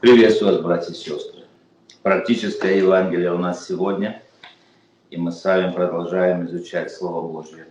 Приветствую 0.00 0.54
вас, 0.54 0.62
братья 0.62 0.92
и 0.92 0.96
сестры. 0.96 1.44
Практическое 2.02 2.78
Евангелие 2.78 3.34
у 3.34 3.36
нас 3.36 3.66
сегодня, 3.66 4.22
и 5.10 5.18
мы 5.18 5.30
с 5.30 5.44
вами 5.44 5.74
продолжаем 5.74 6.46
изучать 6.46 6.90
Слово 6.90 7.30
Божье, 7.30 7.66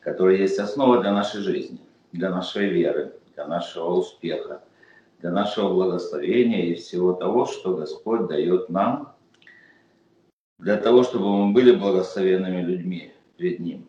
которое 0.00 0.36
есть 0.36 0.58
основа 0.58 1.00
для 1.00 1.14
нашей 1.14 1.40
жизни, 1.40 1.78
для 2.12 2.28
нашей 2.28 2.68
веры, 2.68 3.14
для 3.34 3.46
нашего 3.46 3.94
успеха, 3.94 4.62
для 5.20 5.30
нашего 5.30 5.72
благословения 5.72 6.66
и 6.66 6.74
всего 6.74 7.14
того, 7.14 7.46
что 7.46 7.74
Господь 7.74 8.26
дает 8.26 8.68
нам, 8.68 9.16
для 10.58 10.76
того, 10.76 11.04
чтобы 11.04 11.46
мы 11.46 11.54
были 11.54 11.74
благословенными 11.74 12.60
людьми 12.60 13.14
перед 13.38 13.60
Ним. 13.60 13.88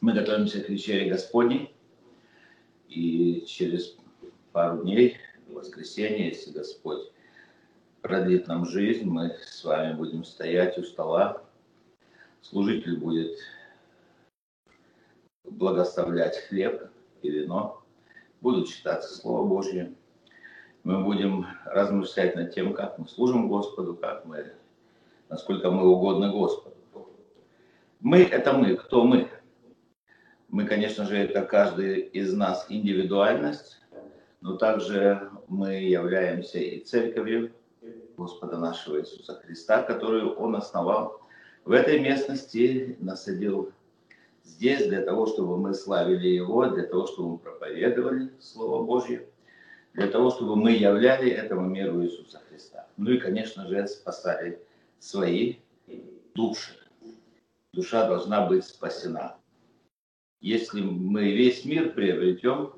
Мы 0.00 0.12
готовимся 0.12 0.60
к 0.60 0.68
вечере 0.68 1.10
Господней, 1.10 1.74
и 2.86 3.44
через 3.48 3.96
пару 4.52 4.84
дней 4.84 5.16
воскресенье, 5.54 6.28
если 6.28 6.50
Господь 6.50 7.10
продлит 8.00 8.48
нам 8.48 8.66
жизнь, 8.66 9.08
мы 9.08 9.36
с 9.44 9.64
вами 9.64 9.94
будем 9.94 10.24
стоять 10.24 10.76
у 10.78 10.82
стола. 10.82 11.42
Служитель 12.40 12.98
будет 12.98 13.38
благословлять 15.44 16.36
хлеб 16.48 16.90
и 17.22 17.30
вино. 17.30 17.82
Будут 18.40 18.68
читаться 18.68 19.14
Слово 19.14 19.46
Божье. 19.46 19.94
Мы 20.82 21.04
будем 21.04 21.46
размышлять 21.64 22.34
над 22.34 22.52
тем, 22.52 22.74
как 22.74 22.98
мы 22.98 23.06
служим 23.06 23.48
Господу, 23.48 23.94
как 23.94 24.24
мы, 24.24 24.52
насколько 25.28 25.70
мы 25.70 25.88
угодны 25.88 26.30
Господу. 26.32 26.76
Мы– 28.00 28.22
это 28.32 28.52
мы. 28.52 28.74
Кто 28.74 29.04
мы? 29.04 29.30
Мы, 30.48 30.66
конечно 30.66 31.06
же, 31.06 31.16
это 31.16 31.42
каждый 31.42 32.00
из 32.00 32.34
нас 32.34 32.66
индивидуальность, 32.68 33.80
но 34.42 34.56
также 34.56 35.30
мы 35.48 35.74
являемся 35.74 36.58
и 36.58 36.80
церковью 36.80 37.52
Господа 38.16 38.58
нашего 38.58 39.00
Иисуса 39.00 39.40
Христа, 39.40 39.82
которую 39.82 40.34
Он 40.34 40.56
основал 40.56 41.20
в 41.64 41.70
этой 41.70 42.00
местности, 42.00 42.96
насадил 42.98 43.72
здесь 44.42 44.86
для 44.88 45.02
того, 45.02 45.26
чтобы 45.26 45.56
мы 45.56 45.74
славили 45.74 46.26
Его, 46.26 46.66
для 46.66 46.84
того, 46.84 47.06
чтобы 47.06 47.30
мы 47.30 47.38
проповедовали 47.38 48.32
Слово 48.40 48.84
Божье, 48.84 49.28
для 49.94 50.08
того, 50.08 50.30
чтобы 50.30 50.56
мы 50.56 50.72
являли 50.72 51.30
этому 51.30 51.68
миру 51.68 52.02
Иисуса 52.02 52.40
Христа. 52.48 52.88
Ну 52.96 53.10
и, 53.12 53.18
конечно 53.18 53.68
же, 53.68 53.86
спасали 53.86 54.60
свои 54.98 55.56
души. 56.34 56.72
Душа 57.72 58.08
должна 58.08 58.46
быть 58.46 58.64
спасена. 58.64 59.36
Если 60.40 60.80
мы 60.80 61.30
весь 61.30 61.64
мир 61.64 61.92
приобретем, 61.92 62.72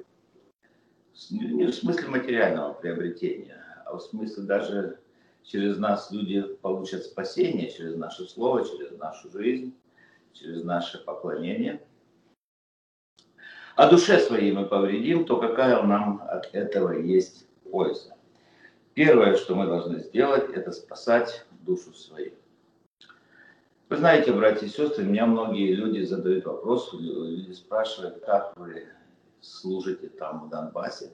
не 1.30 1.66
в 1.66 1.74
смысле 1.74 2.08
материального 2.08 2.72
приобретения, 2.74 3.64
а 3.86 3.96
в 3.96 4.00
смысле 4.00 4.42
даже 4.44 4.98
через 5.42 5.78
нас 5.78 6.10
люди 6.10 6.42
получат 6.62 7.04
спасение, 7.04 7.70
через 7.70 7.96
наше 7.96 8.24
слово, 8.26 8.64
через 8.64 8.96
нашу 8.98 9.30
жизнь, 9.30 9.74
через 10.32 10.64
наше 10.64 10.98
поклонение. 11.04 11.82
А 13.76 13.88
душе 13.88 14.18
своей 14.18 14.52
мы 14.52 14.66
повредим, 14.66 15.24
то 15.24 15.38
какая 15.38 15.82
нам 15.82 16.22
от 16.28 16.54
этого 16.54 16.92
есть 16.92 17.46
польза? 17.70 18.16
Первое, 18.94 19.36
что 19.36 19.56
мы 19.56 19.66
должны 19.66 19.98
сделать, 20.00 20.50
это 20.50 20.70
спасать 20.70 21.44
душу 21.62 21.92
свою. 21.92 22.32
Вы 23.88 23.96
знаете, 23.96 24.32
братья 24.32 24.66
и 24.66 24.68
сестры, 24.68 25.04
меня 25.04 25.26
многие 25.26 25.74
люди 25.74 26.02
задают 26.02 26.44
вопрос, 26.44 26.92
люди 26.92 27.52
спрашивают, 27.52 28.24
как 28.24 28.56
вы 28.56 28.86
служите 29.44 30.08
там 30.08 30.46
в 30.46 30.48
Донбассе, 30.48 31.12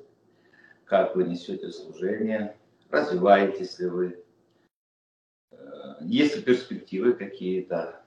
как 0.85 1.15
вы 1.17 1.25
несете 1.25 1.71
служение, 1.71 2.57
развиваетесь 2.91 3.79
ли 3.79 3.87
вы, 3.87 4.25
э, 5.53 5.57
есть 6.01 6.37
ли 6.37 6.43
перспективы 6.43 7.13
какие-то. 7.13 8.03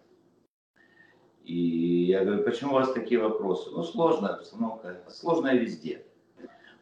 И 1.44 2.06
я 2.06 2.24
говорю, 2.24 2.44
почему 2.44 2.72
у 2.72 2.76
вас 2.76 2.94
такие 2.94 3.20
вопросы? 3.20 3.70
Ну, 3.72 3.84
сложная 3.84 4.36
обстановка, 4.36 5.04
сложная 5.10 5.56
везде. 5.56 6.06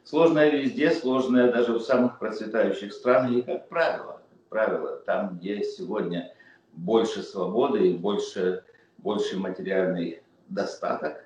Сложная 0.03 0.50
везде, 0.50 0.91
сложная 0.91 1.51
даже 1.51 1.74
в 1.74 1.81
самых 1.81 2.19
процветающих 2.19 2.94
странах. 2.94 3.31
И, 3.31 3.41
как 3.41 3.69
правило, 3.69 4.22
как 4.30 4.50
правило, 4.50 4.97
там, 4.97 5.38
где 5.38 5.63
сегодня 5.63 6.34
больше 6.74 7.24
свободы 7.24 7.90
и 7.90 7.97
больше, 7.97 8.63
больше 8.97 9.38
материальный 9.38 10.22
достаток, 10.47 11.25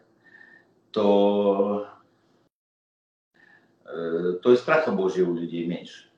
то 0.91 1.89
то 3.85 4.53
и 4.53 4.55
страха 4.57 4.91
Божьего 4.91 5.31
у 5.31 5.35
людей 5.35 5.65
меньше. 5.67 6.09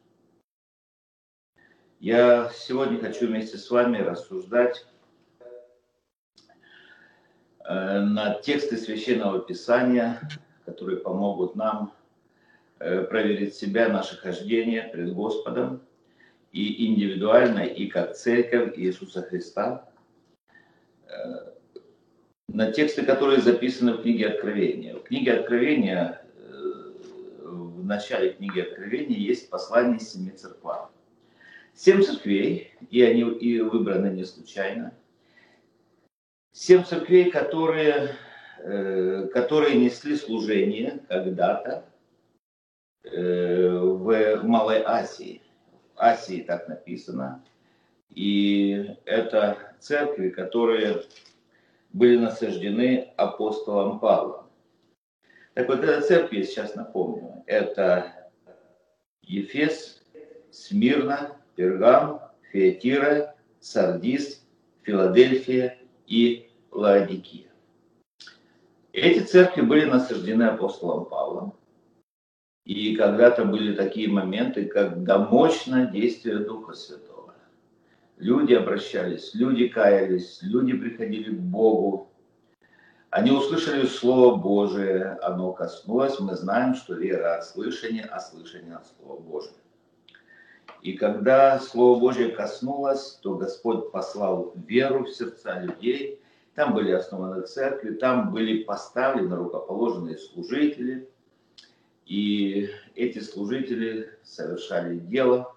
Я 2.00 2.52
сегодня 2.54 3.00
хочу 3.00 3.28
вместе 3.28 3.58
с 3.58 3.70
вами 3.70 3.98
рассуждать 3.98 4.86
э, 7.66 8.00
на 8.00 8.36
тексты 8.36 8.78
Священного 8.78 9.40
Писания, 9.40 10.22
которые 10.66 11.00
помогут 11.00 11.56
нам 11.56 11.92
э, 12.80 13.02
проверить 13.04 13.56
себя, 13.56 13.90
наше 13.90 14.16
хождение 14.16 14.84
пред 14.84 15.14
Господом, 15.14 15.82
и 16.54 16.88
индивидуально, 16.88 17.62
и 17.66 17.88
как 17.88 18.16
церковь 18.16 18.78
Иисуса 18.78 19.22
Христа, 19.22 19.90
на 22.48 22.72
тексты, 22.72 23.04
которые 23.04 23.42
записаны 23.42 23.94
в 23.94 24.02
книге 24.02 24.30
Откровения. 24.30 24.96
В 24.96 25.04
книге 25.04 25.34
Откровения 25.34 26.22
начале 27.88 28.34
книги 28.34 28.60
Откровения 28.60 29.18
есть 29.18 29.50
послание 29.50 30.00
семи 30.00 30.32
церквам. 30.32 30.92
Семь 31.74 32.02
церквей, 32.02 32.74
и 32.90 33.02
они 33.04 33.22
и 33.22 33.62
выбраны 33.62 34.08
не 34.08 34.26
случайно. 34.26 34.94
Семь 36.52 36.84
церквей, 36.84 37.30
которые, 37.30 38.16
э, 38.60 39.30
которые 39.34 39.76
несли 39.78 40.16
служение 40.16 41.00
когда-то 41.08 41.86
э, 43.04 43.78
в 43.78 44.44
Малой 44.44 44.82
Азии. 44.84 45.42
В 45.96 46.02
Азии 46.02 46.42
так 46.42 46.68
написано. 46.68 47.44
И 48.10 48.96
это 49.06 49.76
церкви, 49.80 50.30
которые 50.30 51.04
были 51.94 52.18
насаждены 52.18 53.14
апостолом 53.18 54.00
Павлом. 54.00 54.47
Так 55.58 55.70
вот, 55.70 55.80
эта 55.80 56.02
церковь, 56.02 56.38
я 56.38 56.44
сейчас 56.44 56.76
напомню, 56.76 57.44
это 57.48 58.30
Ефес, 59.24 60.04
Смирна, 60.52 61.36
Пергам, 61.56 62.22
Феатира, 62.52 63.36
Сардис, 63.60 64.46
Филадельфия 64.84 65.80
и 66.06 66.52
Лаодикия. 66.70 67.48
Эти 68.94 69.24
церкви 69.24 69.62
были 69.62 69.86
насаждены 69.86 70.44
апостолом 70.44 71.06
Павлом. 71.06 71.56
И 72.64 72.96
когда-то 72.96 73.44
были 73.44 73.74
такие 73.74 74.10
моменты, 74.10 74.66
когда 74.66 75.18
мощное 75.18 75.88
действие 75.88 76.38
Духа 76.38 76.74
Святого. 76.74 77.34
Люди 78.18 78.54
обращались, 78.54 79.34
люди 79.34 79.70
каялись, 79.70 80.38
люди 80.44 80.78
приходили 80.78 81.32
к 81.32 81.40
Богу, 81.40 82.07
они 83.10 83.32
услышали 83.32 83.86
Слово 83.86 84.36
Божие, 84.36 85.18
оно 85.22 85.54
коснулось. 85.54 86.20
Мы 86.20 86.36
знаем, 86.36 86.76
что 86.76 86.94
вера 86.94 87.38
от 87.38 87.46
слышания, 87.46 88.08
а 88.12 88.20
слышание 88.20 88.76
от 88.76 88.86
Слова 88.88 89.20
Божия. 89.20 89.54
И 90.82 90.94
когда 90.94 91.60
Слово 91.60 92.00
Божье 92.00 92.30
коснулось, 92.30 93.20
то 93.22 93.36
Господь 93.36 93.92
послал 93.92 94.54
веру 94.68 95.06
в 95.06 95.10
сердца 95.10 95.60
людей. 95.60 96.22
Там 96.54 96.74
были 96.74 96.92
основаны 96.92 97.44
церкви, 97.44 97.94
там 97.94 98.32
были 98.32 98.64
поставлены 98.64 99.36
рукоположенные 99.36 100.18
служители. 100.18 101.10
И 102.06 102.70
эти 102.96 103.20
служители 103.20 104.12
совершали 104.24 104.98
дело. 104.98 105.56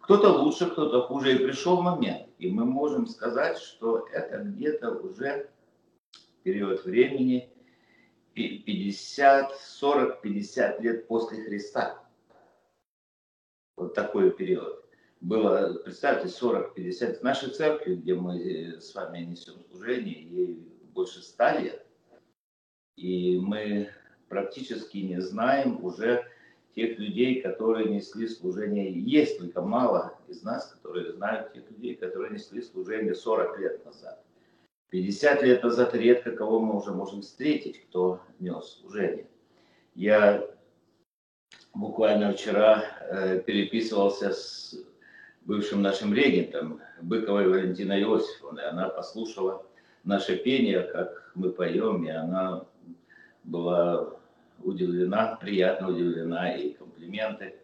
Кто-то 0.00 0.30
лучше, 0.30 0.70
кто-то 0.70 1.02
хуже. 1.02 1.34
И 1.34 1.44
пришел 1.44 1.82
момент, 1.82 2.28
и 2.38 2.50
мы 2.50 2.64
можем 2.64 3.06
сказать, 3.06 3.58
что 3.58 4.06
это 4.12 4.38
где-то 4.38 4.92
уже 4.92 5.50
период 6.46 6.84
времени 6.84 7.52
50, 8.34 9.56
40, 9.56 10.20
50 10.22 10.80
лет 10.80 11.08
после 11.08 11.42
Христа. 11.42 12.00
Вот 13.76 13.94
такой 13.94 14.30
период. 14.30 14.84
Было, 15.20 15.74
представьте, 15.84 16.28
40-50 16.28 17.18
в 17.18 17.22
нашей 17.24 17.50
церкви, 17.50 17.96
где 17.96 18.14
мы 18.14 18.38
э, 18.38 18.80
с 18.80 18.94
вами 18.94 19.24
несем 19.24 19.54
служение, 19.68 20.22
ей 20.22 20.68
больше 20.94 21.20
100 21.20 21.58
лет. 21.58 21.86
И 22.94 23.40
мы 23.40 23.90
практически 24.28 24.98
не 24.98 25.20
знаем 25.20 25.84
уже 25.84 26.30
тех 26.76 26.96
людей, 26.96 27.42
которые 27.42 27.88
несли 27.88 28.28
служение. 28.28 28.92
Есть 28.92 29.38
только 29.38 29.62
мало 29.62 30.16
из 30.28 30.44
нас, 30.44 30.66
которые 30.70 31.12
знают 31.12 31.54
тех 31.54 31.68
людей, 31.72 31.96
которые 31.96 32.30
несли 32.30 32.62
служение 32.62 33.16
40 33.16 33.58
лет 33.58 33.84
назад. 33.84 34.25
50 34.90 35.42
лет 35.42 35.62
назад 35.62 35.94
редко 35.94 36.30
кого 36.30 36.60
мы 36.60 36.76
уже 36.76 36.92
можем 36.92 37.22
встретить, 37.22 37.82
кто 37.86 38.20
нес 38.38 38.78
служение. 38.80 39.26
Я 39.94 40.46
буквально 41.74 42.32
вчера 42.32 42.84
э, 43.00 43.40
переписывался 43.40 44.32
с 44.32 44.76
бывшим 45.42 45.82
нашим 45.82 46.14
регентом 46.14 46.80
Быковой 47.00 47.48
Валентиной 47.48 48.02
Иосифовной. 48.02 48.64
Она 48.68 48.88
послушала 48.88 49.64
наше 50.04 50.36
пение, 50.36 50.82
как 50.82 51.32
мы 51.34 51.50
поем, 51.50 52.04
и 52.04 52.10
она 52.10 52.64
была 53.44 54.16
удивлена, 54.62 55.36
приятно 55.36 55.88
удивлена, 55.88 56.54
и 56.54 56.72
комплименты. 56.72 57.56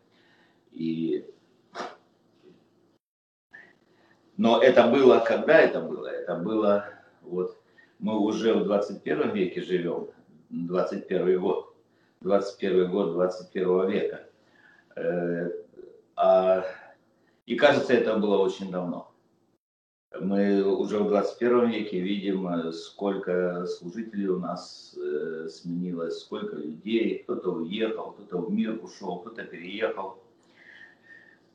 И... 0.70 1.24
Но 4.36 4.60
это 4.60 4.88
было, 4.88 5.20
когда 5.20 5.60
это 5.60 5.80
было? 5.80 6.06
Это 6.06 6.36
было, 6.36 6.88
вот, 7.22 7.58
мы 7.98 8.18
уже 8.18 8.54
в 8.54 8.64
21 8.64 9.30
веке 9.32 9.62
живем, 9.62 10.08
21 10.50 11.40
год, 11.40 11.74
21 12.20 12.90
год 12.90 13.12
21 13.12 13.90
века. 13.90 14.28
Э, 14.96 15.50
а, 16.16 16.64
и 17.46 17.56
кажется, 17.56 17.94
это 17.94 18.16
было 18.18 18.38
очень 18.38 18.70
давно. 18.70 19.12
Мы 20.20 20.62
уже 20.62 20.98
в 20.98 21.08
21 21.08 21.70
веке 21.70 22.00
видим, 22.00 22.46
э, 22.46 22.72
сколько 22.72 23.66
служителей 23.66 24.28
у 24.28 24.38
нас 24.38 24.96
э, 24.98 25.48
сменилось, 25.48 26.20
сколько 26.20 26.56
людей. 26.56 27.22
Кто-то 27.24 27.52
уехал, 27.52 28.12
кто-то 28.12 28.38
в 28.38 28.52
мир 28.52 28.78
ушел, 28.82 29.20
кто-то 29.20 29.44
переехал. 29.44 30.18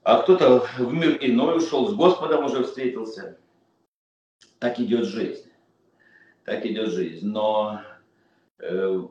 А 0.04 0.22
кто-то 0.24 0.66
в 0.80 0.94
мир 0.94 1.18
иной 1.22 1.58
ушел, 1.58 1.88
с 1.90 1.94
Господом 1.94 2.46
уже 2.46 2.64
встретился. 2.64 3.38
Так 4.60 4.80
идет 4.80 5.06
жизнь. 5.06 5.44
Так 6.48 6.66
идет 6.66 6.92
жизнь. 6.92 7.28
Но 7.28 7.82
э, 8.60 9.02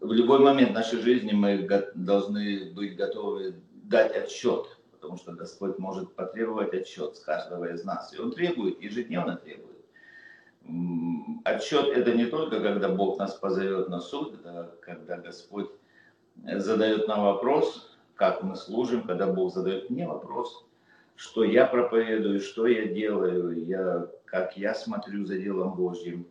в 0.00 0.12
любой 0.12 0.40
момент 0.40 0.74
нашей 0.74 1.00
жизни 1.00 1.32
мы 1.32 1.66
должны 1.94 2.72
быть 2.74 2.94
готовы 2.94 3.54
дать 3.84 4.14
отчет 4.14 4.66
потому 5.04 5.18
что 5.18 5.32
Господь 5.32 5.78
может 5.78 6.14
потребовать 6.14 6.72
отчет 6.72 7.16
с 7.16 7.20
каждого 7.20 7.70
из 7.70 7.84
нас. 7.84 8.14
И 8.14 8.18
Он 8.18 8.32
требует, 8.32 8.80
ежедневно 8.82 9.36
требует. 9.36 9.84
Отчет 11.44 11.88
это 11.88 12.12
не 12.12 12.24
только, 12.24 12.60
когда 12.60 12.88
Бог 12.88 13.18
нас 13.18 13.34
позовет 13.34 13.90
на 13.90 14.00
суд, 14.00 14.34
это 14.40 14.74
когда 14.80 15.18
Господь 15.18 15.70
задает 16.42 17.06
нам 17.06 17.22
вопрос, 17.24 17.98
как 18.14 18.42
мы 18.42 18.56
служим, 18.56 19.02
когда 19.02 19.26
Бог 19.26 19.52
задает 19.52 19.90
мне 19.90 20.06
вопрос, 20.06 20.64
что 21.16 21.44
я 21.44 21.66
проповедую, 21.66 22.40
что 22.40 22.66
я 22.66 22.86
делаю, 22.86 23.62
я, 23.66 24.08
как 24.24 24.56
я 24.56 24.74
смотрю 24.74 25.26
за 25.26 25.36
делом 25.36 25.74
Божьим, 25.74 26.26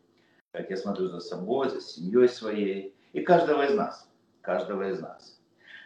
я 0.53 0.77
смотрю 0.77 1.07
за 1.07 1.19
собой, 1.19 1.69
за 1.69 1.81
семьей 1.81 2.29
своей, 2.29 2.95
и 3.11 3.21
каждого 3.21 3.65
из 3.65 3.75
нас, 3.75 4.07
каждого 4.41 4.89
из 4.89 4.99
нас. 4.99 5.39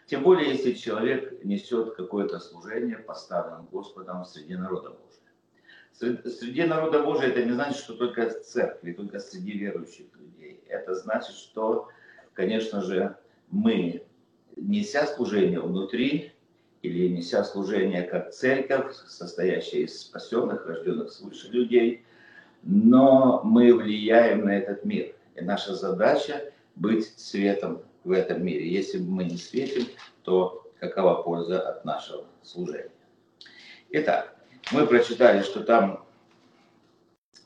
Тем 0.08 0.24
более, 0.24 0.50
если 0.52 0.74
человек 0.74 1.44
несет 1.44 1.96
какое-то 1.96 2.40
служение, 2.40 2.98
поставленным 2.98 3.66
Господом 3.72 4.26
среди 4.26 4.56
народа 4.56 4.92
Божия. 4.92 6.24
Среди 6.30 6.64
народа 6.64 7.04
Божия 7.04 7.30
это 7.30 7.44
не 7.44 7.52
значит, 7.52 7.78
что 7.78 7.96
только 7.96 8.30
в 8.30 8.42
церкви, 8.44 8.94
только 8.94 9.20
среди 9.20 9.54
верующих 9.58 10.06
людей. 10.18 10.64
Это 10.68 10.94
значит, 10.96 11.36
что, 11.36 11.90
конечно 12.34 12.82
же, 12.82 13.18
мы, 13.50 14.06
неся 14.56 15.08
служение 15.08 15.60
внутри, 15.60 16.32
или 16.84 17.08
неся 17.08 17.44
служение 17.44 18.04
как 18.04 18.32
церковь, 18.32 18.96
состоящая 19.08 19.82
из 19.82 20.02
спасенных, 20.02 20.66
рожденных 20.68 21.12
свыше 21.12 21.50
людей, 21.50 22.06
но 22.64 23.42
мы 23.44 23.74
влияем 23.74 24.46
на 24.46 24.58
этот 24.58 24.86
мир. 24.86 25.14
И 25.36 25.42
наша 25.42 25.76
задача 25.76 26.52
быть 26.76 27.18
светом 27.18 27.82
в 28.04 28.12
этом 28.12 28.46
мире. 28.46 28.70
Если 28.70 28.98
мы 28.98 29.26
не 29.26 29.38
светим, 29.38 29.88
то 30.24 30.70
какова 30.80 31.22
польза 31.24 31.62
от 31.62 31.86
нашего 31.86 32.26
служения? 32.42 32.92
Итак, 33.90 34.36
мы 34.72 34.86
прочитали, 34.86 35.42
что 35.42 35.64
там 35.64 36.06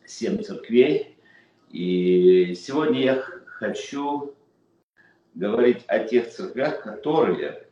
семь 0.06 0.42
церквей, 0.42 1.18
и 1.70 2.54
сегодня 2.56 3.02
я 3.02 3.22
хочу 3.46 4.36
говорить 5.34 5.84
о 5.88 6.00
тех 6.00 6.30
церквях, 6.30 6.82
которые, 6.82 7.68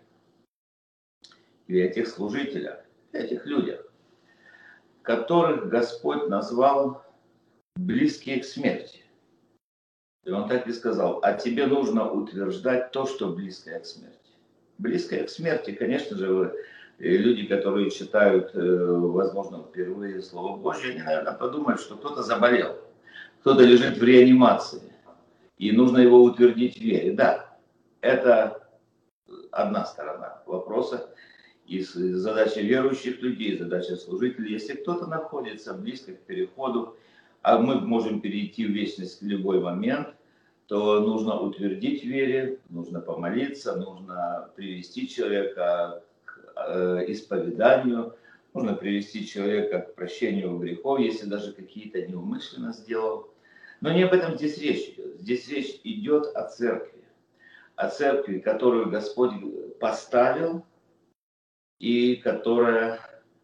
или 1.68 1.82
о 1.82 1.92
тех 1.92 2.08
служителях, 2.08 2.80
о 3.12 3.24
тех 3.24 3.46
людях, 3.46 3.86
которых 5.02 5.70
Господь 5.70 6.30
назвал 6.30 7.04
близкие 7.76 8.40
к 8.40 8.46
смерти. 8.46 9.04
И 10.26 10.32
он 10.32 10.48
так 10.48 10.68
и 10.68 10.74
сказал, 10.74 11.20
а 11.24 11.34
тебе 11.34 11.66
нужно 11.66 12.12
утверждать 12.12 12.92
то, 12.92 13.06
что 13.06 13.30
близкое 13.30 13.80
к 13.80 13.86
смерти. 13.86 14.18
Близкое 14.78 15.24
к 15.24 15.30
смерти, 15.30 15.72
конечно 15.72 16.18
же, 16.18 16.54
люди, 17.00 17.46
которые 17.46 17.90
читают, 17.90 18.52
э, 18.54 18.60
возможно, 18.60 19.64
впервые 19.64 20.22
Слово 20.22 20.58
Божье, 20.58 20.92
они, 20.92 21.02
наверное, 21.02 21.34
подумают, 21.34 21.82
что 21.82 21.96
кто-то 21.96 22.22
заболел, 22.22 22.78
кто-то 23.42 23.64
лежит 23.64 23.98
в 23.98 24.04
реанимации, 24.04 24.82
и 25.58 25.72
нужно 25.72 26.00
его 26.00 26.22
утвердить 26.24 26.78
в 26.78 26.82
вере. 26.82 27.14
Да, 27.14 27.58
это 28.02 28.70
одна 29.52 29.86
сторона 29.86 30.42
вопроса. 30.46 31.10
И 31.66 31.82
задача 31.82 32.62
верующих 32.62 33.22
людей, 33.22 33.58
задача 33.58 33.96
служителей, 33.96 34.54
если 34.54 34.74
кто-то 34.74 35.06
находится 35.06 35.74
близко 35.76 36.14
к 36.14 36.22
переходу, 36.22 36.98
а 37.42 37.58
мы 37.58 37.80
можем 37.80 38.22
перейти 38.22 38.66
в 38.66 38.72
вечность 38.72 39.22
в 39.22 39.26
любой 39.26 39.60
момент, 39.60 40.16
то 40.68 41.00
нужно 41.00 41.40
утвердить 41.40 42.04
вере, 42.04 42.60
нужно 42.70 43.02
помолиться, 43.02 43.76
нужно 43.76 44.52
привести 44.56 45.08
человека 45.08 46.04
к 46.26 46.54
э, 46.68 47.06
исповеданию, 47.08 48.16
нужно 48.54 48.76
привести 48.76 49.26
человека 49.26 49.80
к 49.80 49.96
прощению 49.96 50.58
грехов, 50.58 51.00
если 51.00 51.26
даже 51.26 51.54
какие-то 51.54 52.06
неумышленно 52.06 52.74
сделал. 52.74 53.34
Но 53.82 53.92
не 53.92 54.04
об 54.04 54.14
этом 54.14 54.36
здесь 54.36 54.58
речь 54.60 54.90
идет. 54.90 55.20
Здесь 55.20 55.50
речь 55.50 55.80
идет 55.84 56.28
о 56.36 56.48
церкви. 56.48 57.04
О 57.76 57.88
церкви, 57.90 58.40
которую 58.40 58.90
Господь 58.90 59.32
поставил 59.80 60.66
и 61.80 62.18
которая 62.18 63.00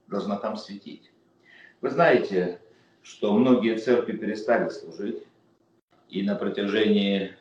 должна 0.07 0.37
там 0.37 0.57
светить. 0.57 1.11
Вы 1.81 1.89
знаете, 1.89 2.61
что 3.05 3.33
многие 3.33 3.77
церкви 3.77 4.17
перестали 4.17 4.67
служить, 4.69 5.23
и 6.09 6.23
на 6.23 6.33
протяжении, 6.33 7.37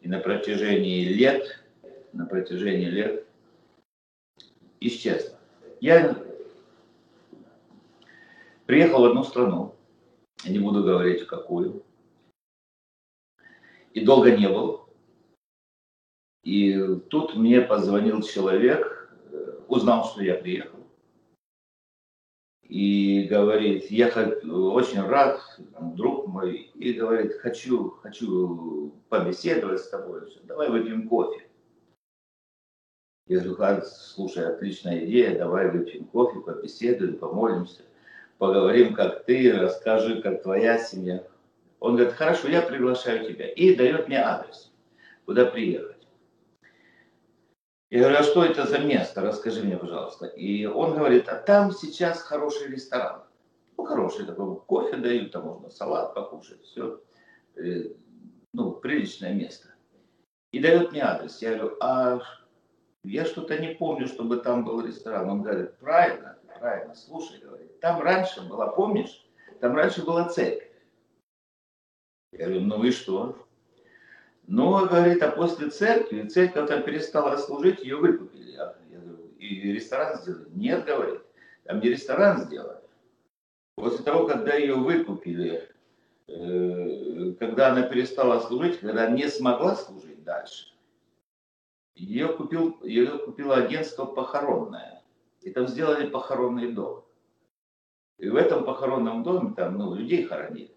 и 0.00 0.08
на 0.08 0.20
протяжении 0.20 1.04
лет, 1.04 1.64
на 2.12 2.24
протяжении 2.24 2.86
лет 2.86 3.26
исчезла. 4.78 5.36
Я 5.80 6.16
приехал 8.66 9.02
в 9.02 9.06
одну 9.06 9.24
страну, 9.24 9.74
не 10.46 10.60
буду 10.60 10.84
говорить 10.84 11.22
в 11.22 11.26
какую, 11.26 11.82
и 13.92 14.04
долго 14.04 14.36
не 14.36 14.48
был. 14.48 14.88
И 16.44 16.78
тут 17.10 17.34
мне 17.34 17.60
позвонил 17.60 18.22
человек, 18.22 19.12
э, 19.32 19.58
узнал, 19.66 20.04
что 20.04 20.22
я 20.22 20.36
приехал 20.36 20.77
и 22.68 23.26
говорит, 23.30 23.90
я 23.90 24.08
очень 24.08 25.00
рад, 25.00 25.40
друг 25.94 26.26
мой, 26.26 26.70
и 26.74 26.92
говорит, 26.92 27.38
хочу, 27.40 27.90
хочу 28.02 28.92
побеседовать 29.08 29.80
с 29.80 29.88
тобой, 29.88 30.20
давай 30.44 30.68
выпьем 30.68 31.08
кофе. 31.08 31.46
Я 33.26 33.40
говорю, 33.40 33.82
слушай, 33.84 34.46
отличная 34.46 35.04
идея, 35.06 35.38
давай 35.38 35.70
выпьем 35.70 36.04
кофе, 36.04 36.40
побеседуем, 36.40 37.16
помолимся, 37.16 37.82
поговорим, 38.36 38.94
как 38.94 39.24
ты, 39.24 39.52
расскажи, 39.52 40.20
как 40.22 40.42
твоя 40.42 40.78
семья. 40.78 41.26
Он 41.80 41.96
говорит, 41.96 42.14
хорошо, 42.14 42.48
я 42.48 42.62
приглашаю 42.62 43.26
тебя. 43.28 43.48
И 43.48 43.76
дает 43.76 44.08
мне 44.08 44.18
адрес, 44.18 44.72
куда 45.26 45.44
приехать. 45.46 45.97
Я 47.90 48.00
говорю, 48.00 48.18
а 48.18 48.22
что 48.22 48.44
это 48.44 48.66
за 48.66 48.80
место? 48.80 49.22
Расскажи 49.22 49.62
мне, 49.62 49.78
пожалуйста. 49.78 50.26
И 50.26 50.66
он 50.66 50.94
говорит, 50.94 51.28
а 51.28 51.36
там 51.36 51.72
сейчас 51.72 52.20
хороший 52.20 52.68
ресторан. 52.68 53.22
Ну, 53.78 53.84
хороший 53.84 54.26
такой, 54.26 54.60
кофе 54.60 54.96
дают, 54.96 55.32
там 55.32 55.44
можно 55.44 55.70
салат 55.70 56.14
покушать, 56.14 56.62
все. 56.64 57.00
Э, 57.56 57.84
ну, 58.52 58.72
приличное 58.72 59.32
место. 59.32 59.68
И 60.52 60.58
дает 60.58 60.92
мне 60.92 61.02
адрес. 61.02 61.40
Я 61.40 61.54
говорю, 61.54 61.76
а 61.80 62.20
я 63.04 63.24
что-то 63.24 63.58
не 63.58 63.74
помню, 63.74 64.06
чтобы 64.06 64.38
там 64.38 64.64
был 64.64 64.84
ресторан. 64.84 65.30
Он 65.30 65.42
говорит, 65.42 65.78
правильно, 65.78 66.36
правильно, 66.58 66.94
слушай, 66.94 67.38
говорит, 67.40 67.80
там 67.80 68.02
раньше 68.02 68.42
была, 68.42 68.66
помнишь, 68.66 69.26
там 69.60 69.74
раньше 69.74 70.04
была 70.04 70.28
церковь. 70.28 70.68
Я 72.32 72.46
говорю, 72.46 72.60
ну 72.62 72.84
и 72.84 72.90
что? 72.90 73.47
Но, 74.48 74.86
говорит, 74.86 75.22
а 75.22 75.30
после 75.30 75.68
церкви, 75.68 76.26
церковь 76.26 76.68
там 76.68 76.82
перестала 76.82 77.36
служить, 77.36 77.82
ее 77.82 77.96
выкупили. 77.96 78.52
Я 78.52 78.74
говорю, 78.90 79.30
и 79.38 79.72
ресторан 79.72 80.16
сделали? 80.16 80.48
Нет, 80.54 80.86
говорит, 80.86 81.20
там 81.64 81.80
не 81.80 81.90
ресторан 81.90 82.38
сделали. 82.38 82.80
После 83.74 84.02
того, 84.02 84.26
когда 84.26 84.54
ее 84.54 84.74
выкупили, 84.74 85.68
э, 86.28 87.34
когда 87.38 87.72
она 87.72 87.82
перестала 87.82 88.40
служить, 88.40 88.80
когда 88.80 89.10
не 89.10 89.28
смогла 89.28 89.76
служить 89.76 90.24
дальше, 90.24 90.72
ее, 91.94 92.28
купил, 92.28 92.78
ее 92.82 93.18
купило 93.18 93.56
агентство 93.56 94.06
похоронное. 94.06 95.02
И 95.42 95.50
там 95.50 95.68
сделали 95.68 96.08
похоронный 96.08 96.72
дом. 96.72 97.04
И 98.16 98.30
в 98.30 98.34
этом 98.34 98.64
похоронном 98.64 99.22
доме 99.22 99.52
там 99.54 99.76
ну, 99.76 99.94
людей 99.94 100.24
хоронили. 100.24 100.74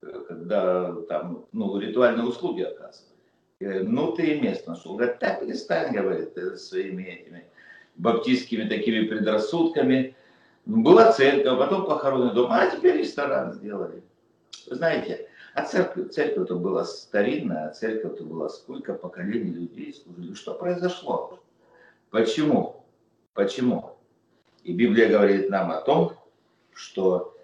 Когда 0.00 0.94
там 1.08 1.46
ну, 1.52 1.78
ритуальные 1.78 2.26
услуги 2.26 2.62
оказывали. 2.62 3.18
Ну 3.60 4.12
ты 4.12 4.40
место 4.40 4.70
нашел. 4.70 4.94
Говорит, 4.94 5.18
так 5.18 5.40
перестань, 5.40 5.92
говорит, 5.92 6.36
э, 6.38 6.56
своими 6.56 7.02
этими 7.02 7.44
баптистскими 7.96 8.68
такими 8.68 9.06
предрассудками. 9.06 10.14
Была 10.64 11.12
церковь, 11.12 11.58
потом 11.58 11.86
похоронный 11.86 12.34
дом, 12.34 12.52
а 12.52 12.70
теперь 12.70 12.98
ресторан 12.98 13.52
сделали. 13.54 14.02
Вы 14.66 14.76
знаете, 14.76 15.28
а 15.54 15.64
церковь, 15.64 16.10
церковь-то 16.10 16.56
была 16.56 16.84
старинная, 16.84 17.68
а 17.68 17.74
церковь-то 17.74 18.22
была 18.22 18.48
сколько 18.48 18.94
поколений 18.94 19.50
людей 19.50 19.92
служили. 19.94 20.34
Что 20.34 20.54
произошло? 20.54 21.40
Почему? 22.10 22.84
Почему? 23.34 23.96
И 24.62 24.72
Библия 24.72 25.08
говорит 25.08 25.48
нам 25.50 25.70
о 25.70 25.80
том, 25.80 26.12
что 26.72 27.34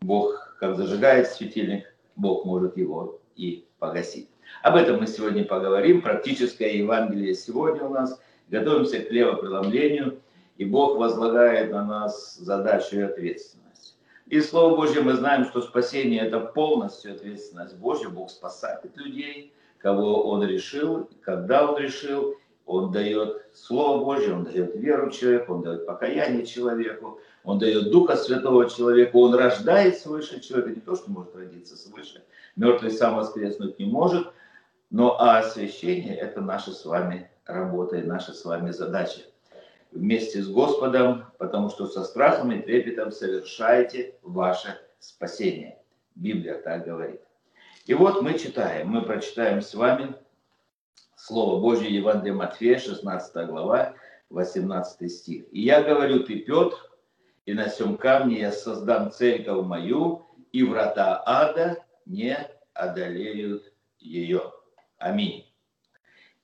Бог, 0.00 0.56
как 0.58 0.76
зажигает 0.76 1.28
светильник, 1.28 1.93
Бог 2.16 2.44
может 2.44 2.76
его 2.76 3.20
и 3.36 3.66
погасить. 3.78 4.28
Об 4.62 4.76
этом 4.76 5.00
мы 5.00 5.06
сегодня 5.06 5.44
поговорим. 5.44 6.02
Практическое 6.02 6.76
Евангелие 6.76 7.34
сегодня 7.34 7.84
у 7.84 7.90
нас. 7.90 8.20
Готовимся 8.48 9.00
к 9.00 9.10
левопреломлению, 9.10 10.20
и 10.58 10.64
Бог 10.64 10.98
возлагает 10.98 11.72
на 11.72 11.84
нас 11.84 12.36
задачу 12.36 12.96
и 12.96 13.00
ответственность. 13.00 13.96
И 14.26 14.40
Слово 14.40 14.76
Божье 14.76 15.02
мы 15.02 15.14
знаем, 15.14 15.44
что 15.44 15.60
спасение– 15.62 16.20
это 16.22 16.40
полностью 16.40 17.14
ответственность 17.14 17.76
Божья. 17.76 18.08
Бог 18.08 18.30
спасает 18.30 18.80
людей, 18.96 19.52
кого 19.78 20.28
Он 20.28 20.44
решил, 20.44 21.08
когда 21.22 21.70
Он 21.70 21.78
решил. 21.78 22.36
Он 22.66 22.90
дает 22.90 23.44
Слово 23.52 24.02
Божье, 24.02 24.34
Он 24.34 24.44
дает 24.44 24.74
веру 24.76 25.10
человеку, 25.10 25.54
Он 25.54 25.62
дает 25.62 25.86
покаяние 25.86 26.46
человеку, 26.46 27.20
Он 27.44 27.58
дает 27.58 27.90
Духа 27.90 28.16
Святого 28.16 28.68
человеку, 28.68 29.20
Он 29.20 29.34
рождает 29.34 29.98
свыше 29.98 30.40
человека, 30.40 30.70
не 30.70 30.80
то, 30.80 30.96
что 30.96 31.10
может 31.10 31.36
родиться 31.36 31.76
свыше, 31.76 32.24
мертвый 32.56 32.90
сам 32.90 33.16
воскреснуть 33.16 33.78
не 33.78 33.84
может, 33.84 34.32
но 34.90 35.20
а 35.20 35.38
освящение– 35.38 36.16
это 36.20 36.40
наша 36.40 36.72
с 36.72 36.84
вами 36.84 37.30
работа 37.44 37.98
и 37.98 38.02
наша 38.02 38.32
с 38.32 38.44
вами 38.44 38.70
задача. 38.70 39.20
Вместе 39.92 40.42
с 40.42 40.48
Господом, 40.48 41.26
потому 41.38 41.68
что 41.68 41.86
со 41.86 42.02
страхом 42.02 42.50
и 42.50 42.62
трепетом 42.62 43.12
совершаете 43.12 44.14
ваше 44.22 44.78
спасение. 44.98 45.78
Библия 46.14 46.60
так 46.60 46.84
говорит. 46.84 47.20
И 47.84 47.92
вот 47.92 48.22
мы 48.22 48.38
читаем, 48.38 48.88
мы 48.88 49.02
прочитаем 49.02 49.60
с 49.60 49.74
вами 49.74 50.14
Слово 51.16 51.60
Божье 51.60 51.94
Евангелие 51.94 52.34
Матфея, 52.34 52.78
16 52.78 53.46
глава, 53.48 53.94
18 54.30 55.12
стих. 55.12 55.44
«И 55.52 55.60
я 55.60 55.82
говорю, 55.82 56.24
ты 56.24 56.38
Петр, 56.40 56.76
и 57.46 57.54
на 57.54 57.68
всем 57.68 57.96
камне 57.96 58.40
я 58.40 58.52
создам 58.52 59.10
церковь 59.10 59.66
мою, 59.66 60.26
и 60.52 60.62
врата 60.62 61.22
ада 61.26 61.84
не 62.06 62.36
одолеют 62.72 63.72
ее». 63.98 64.52
Аминь. 64.98 65.44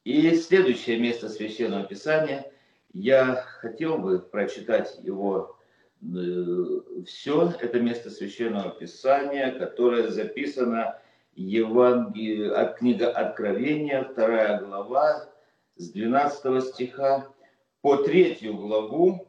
И 0.05 0.35
следующее 0.35 0.99
место 0.99 1.29
Священного 1.29 1.85
Писания, 1.85 2.51
я 2.93 3.37
хотел 3.61 3.99
бы 3.99 4.19
прочитать 4.19 4.99
его 5.03 5.57
э, 6.03 6.65
все, 7.07 7.53
это 7.61 7.81
место 7.81 8.11
Священного 8.11 8.71
Писания, 8.71 9.53
которое 9.53 10.09
записано 10.09 10.99
Евангелие, 11.35 12.53
от 12.53 12.79
книга 12.79 13.11
Откровения, 13.11 14.05
вторая 14.05 14.61
глава, 14.61 15.29
с 15.77 15.91
12 15.91 16.65
стиха 16.65 17.29
по 17.81 17.97
третью 17.97 18.57
главу, 18.57 19.27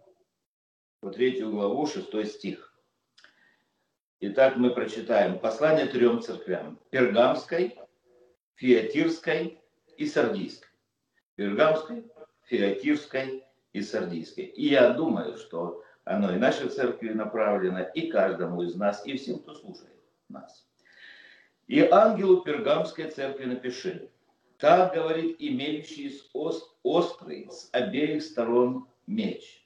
по 1.02 1.10
третью 1.10 1.50
главу, 1.50 1.88
шестой 1.88 2.28
стих. 2.28 2.74
Итак, 4.20 4.56
мы 4.56 4.70
прочитаем 4.70 5.40
послание 5.40 5.88
трем 5.88 6.22
церквям. 6.22 6.80
Пергамской, 6.92 7.76
Фиатирской 8.54 9.60
и 9.98 10.06
Сардийской. 10.06 10.70
Пергамской, 11.36 12.06
Фиатирской 12.44 13.44
и 13.74 13.82
Сардийской. 13.82 14.44
И 14.44 14.70
я 14.70 14.92
думаю, 14.92 15.38
что 15.38 15.84
оно 16.04 16.36
и 16.36 16.38
нашей 16.38 16.70
церкви 16.70 17.10
направлено, 17.10 17.82
и 17.82 18.12
каждому 18.12 18.62
из 18.62 18.76
нас, 18.76 19.04
и 19.04 19.18
всем, 19.18 19.40
кто 19.40 19.56
слушает 19.56 20.00
нас. 20.30 20.68
И 21.66 21.80
ангелу 21.80 22.44
Пергамской 22.44 23.10
церкви 23.10 23.46
напиши. 23.46 24.12
Так 24.60 24.94
говорит 24.94 25.38
имеющий 25.40 26.22
острый 26.84 27.50
с 27.50 27.70
обеих 27.72 28.22
сторон 28.22 28.88
меч. 29.08 29.61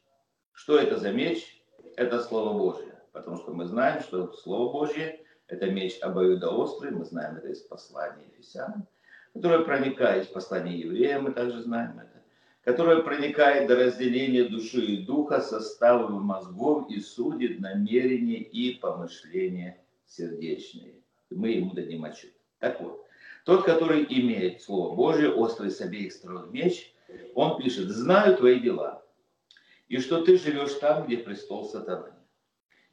Что 0.56 0.80
это 0.80 0.98
за 0.98 1.12
меч? 1.12 1.64
Это 1.96 2.20
Слово 2.20 2.58
Божье. 2.58 3.00
Потому 3.12 3.38
что 3.38 3.54
мы 3.54 3.66
знаем, 3.66 4.02
что 4.02 4.34
Слово 4.34 4.72
Божье– 4.72 5.24
это 5.48 5.70
меч 5.70 6.00
обоюдоострый, 6.02 6.92
мы 6.92 7.06
знаем 7.06 7.38
это 7.38 7.50
из 7.50 7.60
послания 7.60 8.26
Ефесянам, 8.26 8.88
которое 9.34 9.60
проникает 9.60 10.26
в 10.26 10.34
послание 10.34 10.80
евреям, 10.80 11.26
мы 11.26 11.32
также 11.32 11.62
знаем 11.62 12.00
это, 12.00 12.24
которое 12.64 13.04
проникает 13.04 13.68
до 13.68 13.76
разделения 13.76 14.46
души 14.46 14.82
и 14.82 15.06
духа, 15.06 15.40
составов 15.40 16.10
мозгов 16.10 16.90
и 16.90 17.00
судит 17.00 17.60
намерения 17.60 18.40
и 18.40 18.80
помышления 18.80 19.78
сердечные 20.08 20.96
мы 21.30 21.50
ему 21.50 21.74
дадим 21.74 22.06
отчет. 22.06 22.34
Так 22.60 22.80
вот, 22.82 23.06
тот, 23.44 23.64
который 23.64 24.06
имеет 24.10 24.62
Слово 24.62 24.96
Божие, 24.96 25.32
острый 25.32 25.72
с 25.72 25.82
обеих 25.82 26.14
сторон 26.14 26.52
меч, 26.52 26.94
он 27.34 27.62
пишет, 27.62 27.90
знаю 27.90 28.38
твои 28.38 28.60
дела, 28.60 29.04
и 29.88 30.00
что 30.00 30.24
ты 30.24 30.38
живешь 30.38 30.74
там, 30.76 31.06
где 31.06 31.18
престол 31.18 31.66
сатаны, 31.66 32.14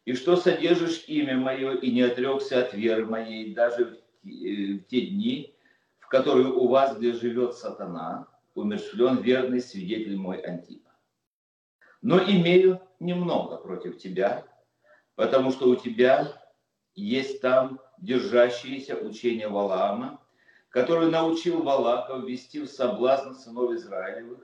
и 0.04 0.14
что 0.14 0.36
содержишь 0.36 1.04
имя 1.06 1.36
мое, 1.36 1.76
и 1.76 1.90
не 1.90 2.02
отрекся 2.02 2.64
от 2.64 2.74
веры 2.74 3.06
моей 3.06 3.54
даже 3.54 4.02
в 4.22 4.78
те 4.84 5.06
дни, 5.06 5.54
в 5.98 6.08
которые 6.08 6.48
у 6.48 6.68
вас, 6.68 6.96
где 6.96 7.12
живет 7.12 7.54
сатана, 7.54 8.28
умершлен 8.54 9.22
верный 9.22 9.60
свидетель 9.60 10.16
мой 10.16 10.38
Антипа. 10.40 10.90
Но 12.02 12.18
имею 12.18 12.80
немного 13.00 13.56
против 13.56 13.98
тебя, 13.98 14.44
потому 15.14 15.52
что 15.52 15.68
у 15.68 15.76
тебя 15.76 16.32
есть 16.94 17.40
там 17.40 17.80
держащиеся 17.98 18.96
учения 18.96 19.48
Валаама, 19.48 20.20
который 20.68 21.10
научил 21.10 21.62
Валаков 21.62 22.24
вести 22.24 22.60
в 22.60 22.66
соблазн 22.66 23.34
сынов 23.34 23.72
Израилевых, 23.72 24.40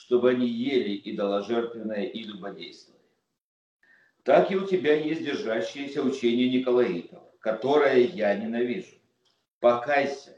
чтобы 0.00 0.30
они 0.30 0.46
ели 0.46 1.00
идоложертвенное 1.04 2.04
и 2.04 2.22
любодействовали. 2.22 3.00
Так 4.24 4.50
и 4.50 4.56
у 4.56 4.66
тебя 4.66 4.94
есть 4.94 5.24
держащееся 5.24 6.02
учение 6.02 6.48
Николаитов, 6.48 7.22
которое 7.40 7.98
я 7.98 8.34
ненавижу. 8.34 8.96
Покайся. 9.60 10.36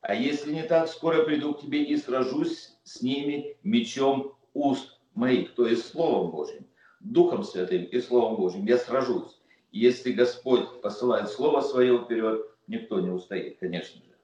А 0.00 0.14
если 0.14 0.52
не 0.52 0.62
так, 0.62 0.88
скоро 0.88 1.24
приду 1.24 1.54
к 1.54 1.60
тебе 1.60 1.82
и 1.82 1.96
сражусь 1.96 2.76
с 2.84 3.02
ними 3.02 3.56
мечом 3.62 4.36
уст 4.54 4.98
моих, 5.14 5.54
то 5.54 5.66
есть 5.66 5.86
Словом 5.86 6.30
Божьим, 6.30 6.66
Духом 7.00 7.44
Святым 7.44 7.84
и 7.84 8.00
Словом 8.00 8.36
Божьим. 8.36 8.64
Я 8.66 8.78
сражусь 8.78 9.38
если 9.72 10.12
Господь 10.12 10.80
посылает 10.80 11.28
Слово 11.28 11.60
Свое 11.60 11.98
вперед, 11.98 12.46
никто 12.66 13.00
не 13.00 13.10
устоит, 13.10 13.58
конечно 13.58 14.00
же. 14.02 14.14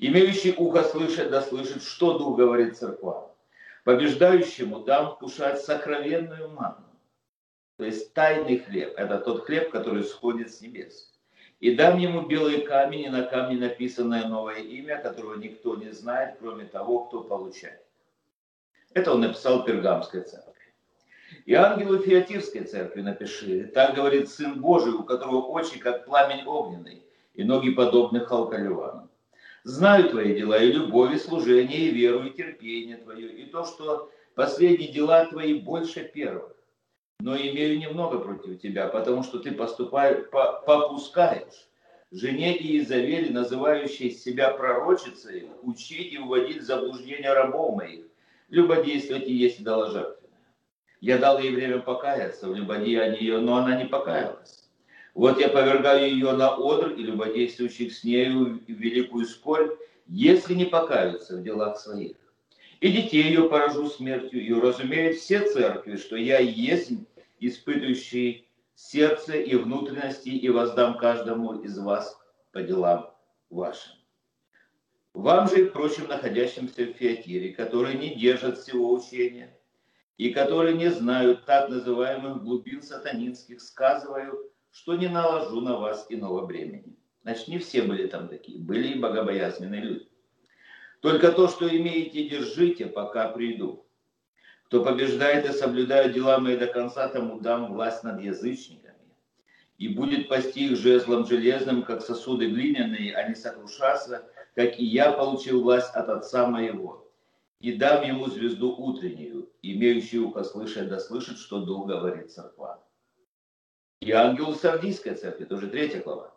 Имеющий 0.00 0.54
ухо 0.56 0.82
слышать, 0.82 1.30
да 1.30 1.42
слышит, 1.42 1.82
что 1.82 2.18
Дух 2.18 2.36
говорит 2.36 2.76
церквам. 2.76 3.30
Побеждающему 3.84 4.80
дам 4.80 5.14
вкушать 5.14 5.60
сокровенную 5.60 6.48
манну. 6.50 6.86
То 7.76 7.84
есть 7.84 8.14
тайный 8.14 8.58
хлеб. 8.58 8.94
Это 8.96 9.18
тот 9.18 9.44
хлеб, 9.44 9.70
который 9.70 10.04
сходит 10.04 10.52
с 10.52 10.62
небес. 10.62 11.12
И 11.60 11.74
дам 11.74 11.98
ему 11.98 12.22
белый 12.22 12.62
камень, 12.62 13.02
и 13.02 13.08
на 13.08 13.22
камне 13.22 13.58
написанное 13.58 14.26
новое 14.26 14.60
имя, 14.60 15.00
которого 15.00 15.36
никто 15.36 15.76
не 15.76 15.90
знает, 15.90 16.36
кроме 16.38 16.64
того, 16.64 17.04
кто 17.04 17.22
получает. 17.22 17.84
Это 18.94 19.12
он 19.12 19.20
написал 19.20 19.64
Пергамской 19.64 20.22
церкви. 20.22 20.72
И 21.44 21.52
ангелу 21.52 21.98
Фиатирской 21.98 22.64
церкви 22.64 23.02
напиши. 23.02 23.66
Так 23.66 23.94
говорит 23.94 24.30
Сын 24.30 24.60
Божий, 24.60 24.92
у 24.92 25.02
которого 25.02 25.42
очи, 25.46 25.78
как 25.78 26.06
пламень 26.06 26.46
огненный, 26.46 27.02
и 27.34 27.44
ноги 27.44 27.70
подобны 27.70 28.20
халкаливану. 28.20 29.10
Знаю 29.64 30.10
твои 30.10 30.34
дела, 30.34 30.62
и 30.62 30.70
любовь, 30.70 31.14
и 31.14 31.18
служение, 31.18 31.88
и 31.88 31.90
веру, 31.90 32.24
и 32.24 32.30
терпение 32.30 32.98
твое, 32.98 33.32
и 33.32 33.46
то, 33.46 33.64
что 33.64 34.10
последние 34.34 34.92
дела 34.92 35.24
твои 35.24 35.54
больше 35.54 36.04
первых. 36.04 36.54
Но 37.20 37.34
имею 37.34 37.78
немного 37.78 38.18
против 38.18 38.60
тебя, 38.60 38.88
потому 38.88 39.22
что 39.22 39.38
ты 39.38 39.52
поступаешь, 39.52 40.28
по, 40.30 40.62
попускаешь 40.66 41.66
жене 42.10 42.56
Иезавели, 42.58 43.32
называющей 43.32 44.10
себя 44.10 44.50
пророчицей, 44.50 45.48
учить 45.62 46.12
и 46.12 46.18
уводить 46.18 46.58
в 46.58 46.66
заблуждение 46.66 47.32
рабов 47.32 47.76
моих, 47.76 48.04
любодействовать 48.50 49.26
и 49.26 49.32
есть 49.32 49.62
идоложертвы. 49.62 50.28
Я 51.00 51.16
дал 51.16 51.38
ей 51.38 51.54
время 51.54 51.80
покаяться 51.80 52.48
в 52.48 52.54
любодеянии 52.54 53.20
ее, 53.22 53.38
но 53.38 53.56
она 53.56 53.76
не 53.76 53.86
покаялась. 53.86 54.63
Вот 55.14 55.38
я 55.38 55.48
повергаю 55.48 56.10
ее 56.10 56.32
на 56.32 56.54
одр 56.56 56.90
и 56.90 57.02
любодействующих 57.02 57.92
с 57.92 58.02
нею 58.02 58.60
великую 58.66 59.26
скорбь, 59.26 59.78
если 60.06 60.54
не 60.54 60.64
покаются 60.64 61.36
в 61.36 61.42
делах 61.42 61.78
своих. 61.78 62.16
И 62.80 62.90
детей 62.90 63.22
ее 63.22 63.48
поражу 63.48 63.88
смертью, 63.88 64.44
и 64.44 64.52
уразумеют 64.52 65.16
все 65.16 65.40
церкви, 65.40 65.96
что 65.96 66.16
я 66.16 66.40
есть 66.40 66.90
испытывающий 67.38 68.48
сердце 68.74 69.36
и 69.36 69.54
внутренности, 69.54 70.30
и 70.30 70.48
воздам 70.48 70.98
каждому 70.98 71.60
из 71.60 71.78
вас 71.78 72.18
по 72.52 72.60
делам 72.60 73.14
вашим. 73.50 73.92
Вам 75.14 75.48
же 75.48 75.62
и 75.62 75.64
прочим 75.66 76.08
находящимся 76.08 76.86
в 76.86 76.92
Фиатире, 76.94 77.52
которые 77.52 77.96
не 77.96 78.16
держат 78.16 78.58
всего 78.58 78.92
учения, 78.92 79.56
и 80.18 80.30
которые 80.30 80.76
не 80.76 80.90
знают 80.90 81.44
так 81.44 81.68
называемых 81.68 82.42
глубин 82.42 82.82
сатанинских, 82.82 83.60
сказываю, 83.60 84.50
что 84.74 84.96
не 84.96 85.08
наложу 85.08 85.60
на 85.60 85.78
вас 85.78 86.06
иного 86.08 86.46
бремени. 86.46 86.96
Значит, 87.22 87.46
не 87.46 87.58
все 87.58 87.82
были 87.82 88.08
там 88.08 88.28
такие, 88.28 88.58
были 88.58 88.88
и 88.88 88.98
богобоязненные 88.98 89.80
люди. 89.80 90.08
Только 91.00 91.30
то, 91.30 91.48
что 91.48 91.68
имеете, 91.68 92.28
держите, 92.28 92.86
пока 92.86 93.28
приду. 93.28 93.86
Кто 94.64 94.84
побеждает 94.84 95.48
и 95.48 95.52
соблюдает 95.52 96.12
дела 96.12 96.38
мои 96.38 96.56
до 96.56 96.66
конца, 96.66 97.08
тому 97.08 97.38
дам 97.38 97.72
власть 97.72 98.02
над 98.02 98.20
язычниками. 98.20 99.14
И 99.78 99.88
будет 99.88 100.28
пасти 100.28 100.66
их 100.66 100.76
жезлом 100.76 101.24
железным, 101.24 101.84
как 101.84 102.02
сосуды 102.02 102.48
глиняные, 102.48 103.14
а 103.14 103.28
не 103.28 103.36
сокрушаться, 103.36 104.28
как 104.56 104.80
и 104.80 104.84
я 104.84 105.12
получил 105.12 105.62
власть 105.62 105.94
от 105.94 106.08
Отца 106.08 106.48
моего. 106.48 107.08
И 107.60 107.74
дам 107.74 108.02
ему 108.04 108.26
звезду 108.26 108.74
утреннюю, 108.74 109.50
имеющий 109.62 110.18
ухо 110.18 110.42
слышать, 110.42 110.88
да 110.88 110.98
слышит, 110.98 111.38
что 111.38 111.60
Дух 111.60 111.86
говорит 111.86 112.32
церква. 112.32 112.84
И 114.00 114.10
ангел 114.10 114.54
Сардийской 114.54 115.14
церкви, 115.14 115.44
тоже 115.44 115.68
третья 115.68 116.02
глава. 116.02 116.34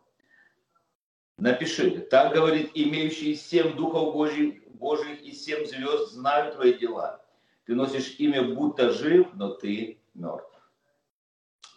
Напиши, 1.37 1.99
так 2.01 2.33
говорит 2.33 2.71
имеющий 2.73 3.35
семь 3.35 3.75
духов 3.75 4.13
Божьих, 4.13 4.63
Божьих 4.69 5.21
и 5.21 5.31
семь 5.31 5.65
звезд 5.65 6.11
знают 6.13 6.55
твои 6.55 6.73
дела. 6.73 7.23
Ты 7.65 7.75
носишь 7.75 8.15
имя, 8.17 8.43
будто 8.43 8.91
жив, 8.91 9.27
но 9.33 9.49
ты 9.49 9.99
мертв. 10.13 10.49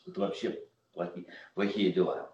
Это 0.07 0.21
вообще 0.21 0.65
плохие, 0.93 1.27
плохие 1.55 1.93
дела. 1.93 2.31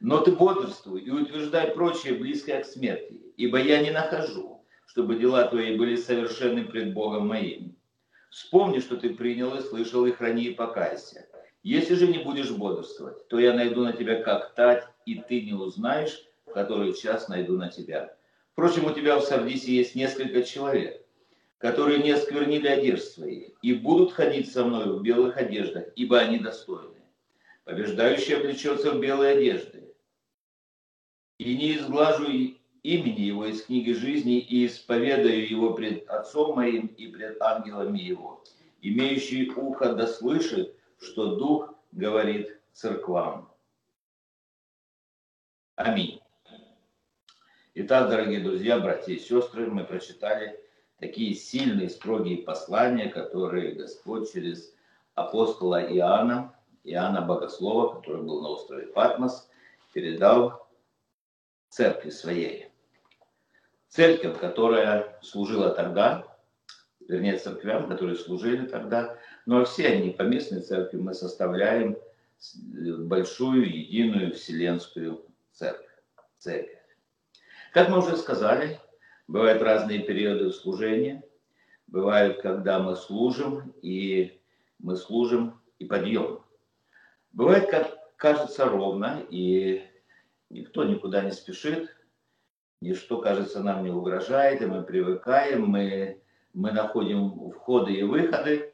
Но 0.00 0.20
ты 0.20 0.32
бодрствуй 0.32 1.02
и 1.02 1.10
утверждай 1.10 1.72
прочее 1.72 2.14
близкое 2.14 2.62
к 2.62 2.66
смерти, 2.66 3.20
ибо 3.36 3.58
я 3.58 3.82
не 3.82 3.90
нахожу, 3.90 4.64
чтобы 4.86 5.16
дела 5.16 5.46
твои 5.48 5.76
были 5.76 5.96
совершенны 5.96 6.64
пред 6.64 6.94
Богом 6.94 7.28
моим. 7.28 7.76
Вспомни, 8.30 8.80
что 8.80 8.96
ты 8.96 9.14
принял 9.14 9.54
и 9.54 9.60
слышал, 9.60 10.06
и 10.06 10.12
храни, 10.12 10.44
и 10.44 10.54
покайся. 10.54 11.28
Если 11.62 11.94
же 11.94 12.08
не 12.08 12.18
будешь 12.18 12.50
бодрствовать, 12.50 13.28
то 13.28 13.38
я 13.38 13.52
найду 13.52 13.84
на 13.84 13.92
тебя 13.92 14.20
как 14.22 14.54
тать, 14.54 14.84
и 15.06 15.16
ты 15.16 15.42
не 15.42 15.52
узнаешь, 15.52 16.24
в 16.46 16.52
который 16.52 16.92
час 16.94 17.28
найду 17.28 17.56
на 17.56 17.68
тебя. 17.68 18.16
Впрочем, 18.52 18.86
у 18.86 18.92
тебя 18.92 19.16
в 19.16 19.22
Сардисе 19.22 19.72
есть 19.72 19.94
несколько 19.94 20.42
человек, 20.42 21.00
которые 21.58 22.02
не 22.02 22.10
осквернили 22.10 22.66
одежд 22.66 23.04
своих, 23.04 23.52
и 23.62 23.74
будут 23.74 24.12
ходить 24.12 24.52
со 24.52 24.64
мной 24.64 24.98
в 24.98 25.02
белых 25.02 25.36
одеждах, 25.36 25.84
ибо 25.94 26.18
они 26.18 26.38
достойны. 26.38 26.96
Побеждающий 27.64 28.36
облечется 28.36 28.90
в 28.90 29.00
белые 29.00 29.34
одежды, 29.34 29.94
и 31.38 31.56
не 31.56 31.76
изглажу 31.76 32.26
имени 32.82 33.20
его 33.20 33.46
из 33.46 33.62
книги 33.62 33.92
жизни 33.92 34.38
и 34.38 34.66
исповедаю 34.66 35.48
его 35.48 35.74
пред 35.74 36.08
Отцом 36.08 36.56
моим 36.56 36.86
и 36.86 37.06
пред 37.06 37.40
ангелами 37.40 38.00
его. 38.00 38.42
Имеющий 38.80 39.48
ухо 39.50 39.94
да 39.94 40.08
слышит, 40.08 40.74
что 41.02 41.36
Дух 41.36 41.74
говорит 41.90 42.58
церквам. 42.72 43.52
Аминь. 45.74 46.20
Итак, 47.74 48.08
дорогие 48.08 48.40
друзья, 48.40 48.78
братья 48.78 49.12
и 49.12 49.18
сестры, 49.18 49.66
мы 49.66 49.84
прочитали 49.84 50.60
такие 50.98 51.34
сильные, 51.34 51.90
строгие 51.90 52.38
послания, 52.38 53.08
которые 53.08 53.72
Господь 53.72 54.32
через 54.32 54.74
апостола 55.14 55.82
Иоанна, 55.82 56.54
Иоанна 56.84 57.22
Богослова, 57.22 57.96
который 57.96 58.22
был 58.22 58.40
на 58.40 58.50
острове 58.50 58.86
Патмос, 58.86 59.48
передал 59.92 60.68
церкви 61.68 62.10
своей. 62.10 62.68
Церковь, 63.88 64.38
которая 64.38 65.18
служила 65.22 65.70
тогда, 65.70 66.31
вернее, 67.08 67.38
церквям, 67.38 67.88
которые 67.88 68.16
служили 68.16 68.66
тогда, 68.66 69.16
но 69.46 69.64
все 69.64 69.88
они 69.88 70.10
по 70.10 70.22
местной 70.22 70.60
церкви 70.60 70.98
мы 70.98 71.14
составляем 71.14 71.96
большую, 72.74 73.68
единую 73.68 74.34
вселенскую 74.34 75.24
церковь. 75.52 75.86
церковь. 76.38 76.78
Как 77.72 77.88
мы 77.88 77.98
уже 77.98 78.16
сказали, 78.16 78.78
бывают 79.28 79.62
разные 79.62 80.00
периоды 80.00 80.50
служения. 80.52 81.22
Бывают, 81.86 82.40
когда 82.40 82.78
мы 82.78 82.96
служим, 82.96 83.74
и 83.82 84.40
мы 84.78 84.96
служим 84.96 85.60
и 85.78 85.84
подъем. 85.84 86.42
Бывает, 87.32 87.70
как 87.70 88.16
кажется 88.16 88.64
ровно, 88.64 89.22
и 89.30 89.86
Никто 90.52 90.84
никуда 90.84 91.22
не 91.22 91.30
спешит, 91.30 91.96
ничто, 92.82 93.22
кажется, 93.22 93.62
нам 93.62 93.84
не 93.84 93.90
угрожает, 93.90 94.60
и 94.60 94.66
мы 94.66 94.82
привыкаем, 94.82 95.64
мы, 95.66 96.21
мы 96.52 96.72
находим 96.72 97.50
входы 97.50 97.92
и 97.92 98.02
выходы, 98.02 98.72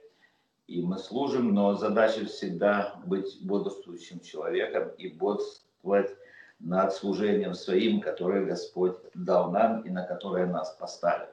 и 0.67 0.83
мы 0.83 0.99
служим, 0.99 1.55
но 1.55 1.75
задача 1.75 2.27
всегда 2.27 3.01
быть 3.07 3.39
бодрствующим 3.43 4.21
человеком 4.21 4.91
и 4.99 5.09
бодствовать 5.09 6.11
над 6.59 6.93
служением 6.93 7.55
своим, 7.55 8.01
которое 8.01 8.45
Господь 8.45 8.97
дал 9.15 9.51
нам 9.51 9.83
и 9.83 9.91
на 9.91 10.05
которое 10.05 10.47
нас 10.47 10.75
поставил. 10.75 11.29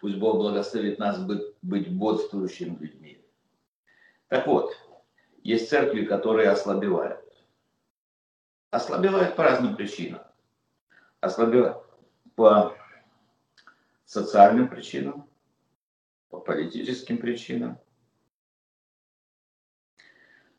Пусть 0.00 0.16
Бог 0.16 0.38
благословит 0.38 0.98
нас 0.98 1.18
быть, 1.18 1.42
быть 1.62 1.92
бодствующими 1.92 2.76
людьми. 2.76 3.24
Так 4.28 4.46
вот, 4.46 4.72
есть 5.42 5.68
церкви, 5.68 6.04
которые 6.04 6.50
ослабевают. 6.50 7.22
Ослабевает 8.70 9.36
по 9.36 9.44
разным 9.44 9.76
причинам. 9.76 10.22
Ослабевает 11.20 11.76
по 12.34 12.76
социальным 14.06 14.68
причинам, 14.68 15.28
по 16.30 16.40
политическим 16.40 17.18
причинам, 17.18 17.78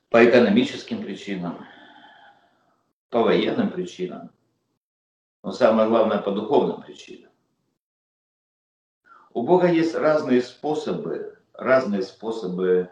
по 0.09 0.23
экономическим 0.23 1.01
причинам, 1.01 1.65
по 3.09 3.23
военным 3.23 3.71
причинам, 3.71 4.31
но 5.41 5.51
самое 5.51 5.89
главное 5.89 6.19
по 6.19 6.31
духовным 6.31 6.81
причинам. 6.83 7.31
У 9.33 9.41
Бога 9.41 9.67
есть 9.67 9.95
разные 9.95 10.41
способы, 10.41 11.39
разные 11.53 12.03
способы 12.03 12.91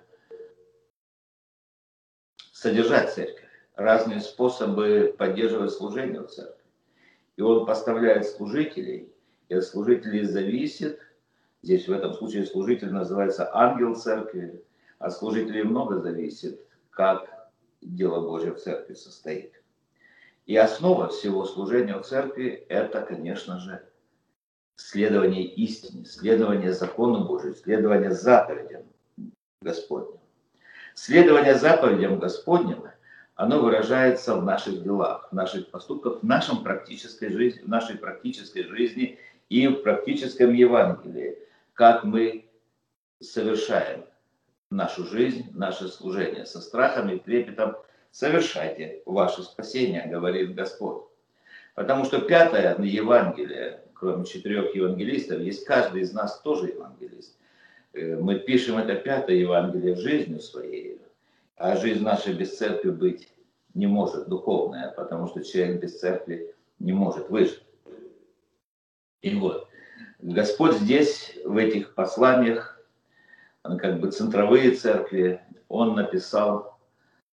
содержать 2.52 3.14
церковь 3.14 3.46
разные 3.76 4.22
способы 4.22 5.14
поддерживать 5.18 5.74
служение 5.74 6.22
в 6.22 6.28
церкви. 6.28 6.64
И 7.36 7.42
он 7.42 7.66
поставляет 7.66 8.26
служителей, 8.28 9.14
и 9.50 9.56
от 9.56 9.64
служителей 9.64 10.24
зависит, 10.24 11.00
здесь 11.62 11.88
в 11.88 11.92
этом 11.92 12.14
случае 12.14 12.46
служитель 12.46 12.92
называется 12.92 13.50
ангел 13.54 13.96
церкви, 13.96 14.64
от 15.00 15.14
служителей 15.14 15.64
много 15.64 16.00
зависит, 16.00 16.60
как 16.90 17.52
дело 17.82 18.22
Божье 18.22 18.54
в 18.54 18.60
церкви 18.60 18.94
состоит. 18.94 19.52
И 20.46 20.56
основа 20.56 21.10
всего 21.10 21.46
служения 21.46 21.98
в 21.98 22.04
церкви– 22.04 22.66
это, 22.70 23.02
конечно 23.02 23.60
же, 23.60 23.84
следование 24.76 25.46
истине, 25.46 26.06
следование 26.06 26.72
закону 26.72 27.26
Божию, 27.26 27.56
следование 27.56 28.12
заповедям 28.12 28.84
Господним. 29.62 30.20
Следование 30.94 31.56
заповедям 31.56 32.20
Господним– 32.20 32.84
оно 33.36 33.62
выражается 33.62 34.36
в 34.36 34.44
наших 34.44 34.82
делах, 34.84 35.28
в 35.30 35.36
наших 35.36 35.70
поступках, 35.70 36.22
в, 36.22 36.24
нашем 36.24 36.64
практической 36.64 37.30
жизни, 37.30 37.62
в 37.62 37.68
нашей 37.68 37.98
практической 37.98 38.64
жизни 38.64 39.20
и 39.50 39.68
в 39.68 39.84
практическом 39.84 40.54
Евангелии, 40.54 41.38
как 41.74 42.04
мы 42.04 42.46
совершаем 43.20 44.06
нашу 44.70 45.06
жизнь, 45.06 45.52
наше 45.54 45.88
служение 45.88 46.46
со 46.46 46.62
страхом 46.62 47.10
и 47.10 47.20
трепетом. 47.20 47.76
Совершайте 48.12 49.02
ваше 49.06 49.44
спасение, 49.44 50.08
говорит 50.08 50.56
Господь. 50.56 51.04
Потому 51.76 52.06
что 52.06 52.22
пятое 52.22 52.78
Евангелие, 52.80 53.82
кроме 53.94 54.26
четырех 54.26 54.74
евангелистов, 54.74 55.42
есть 55.42 55.66
каждый 55.66 56.02
из 56.02 56.14
нас 56.14 56.40
тоже 56.42 56.70
евангелист. 56.70 57.36
Э, 57.94 58.16
мы 58.16 58.40
пишем 58.40 58.78
это 58.78 58.96
пятое 58.96 59.36
Евангелие 59.36 59.96
жизнью 59.96 60.40
своей, 60.40 61.02
а 61.58 61.76
жизнь 61.76 62.04
наша 62.04 62.34
без 62.34 62.58
церкви 62.58 62.92
быть 62.92 63.28
не 63.74 63.88
может, 63.88 64.30
духовная, 64.30 64.92
потому 64.92 65.28
что 65.28 65.44
человек 65.44 65.82
без 65.82 66.00
церкви 66.00 66.54
не 66.80 66.94
может 66.94 67.30
выжить. 67.30 67.65
И 69.26 69.34
вот, 69.34 69.68
Господь 70.20 70.76
здесь, 70.76 71.36
в 71.44 71.58
этих 71.58 71.96
посланиях, 71.96 72.80
как 73.64 74.00
бы 74.00 74.12
центровые 74.12 74.70
церкви, 74.70 75.42
Он 75.68 75.96
написал 75.96 76.78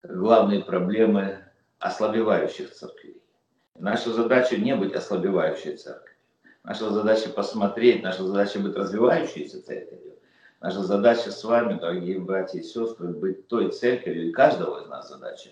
главные 0.03 0.65
проблемы 0.65 1.45
ослабевающих 1.81 2.73
церквей. 2.73 3.21
Наша 3.79 4.11
задача 4.11 4.57
не 4.57 4.75
быть 4.75 4.95
ослабевающей 4.95 5.77
церковью. 5.77 6.17
Наша 6.65 6.89
задача 6.89 7.29
посмотреть, 7.29 8.03
наша 8.03 8.25
задача 8.25 8.59
быть 8.59 8.75
развивающейся 8.75 9.63
церковью. 9.63 10.15
Наша 10.63 10.83
задача 10.83 11.31
с 11.31 11.45
вами, 11.45 11.79
дорогие 11.79 12.19
братья 12.19 12.59
и 12.59 12.63
сестры, 12.63 13.09
быть 13.09 13.49
той 13.49 13.71
церковью, 13.71 14.31
и 14.31 14.33
каждого 14.33 14.83
из 14.83 14.89
нас 14.89 15.11
задача, 15.11 15.51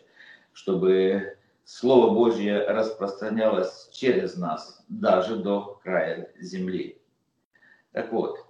чтобы 0.54 1.36
Слово 1.72 2.12
Божье 2.12 2.66
распространялось 2.66 3.90
через 3.92 4.36
нас, 4.36 4.84
даже 4.88 5.36
до 5.36 5.78
края 5.84 6.32
земли. 6.40 7.00
Так 7.92 8.10
вот, 8.10 8.44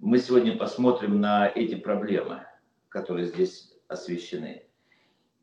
мы 0.00 0.18
сегодня 0.18 0.58
посмотрим 0.58 1.20
на 1.20 1.46
эти 1.46 1.76
проблемы, 1.76 2.42
которые 2.88 3.26
здесь 3.26 3.72
освещены. 3.86 4.64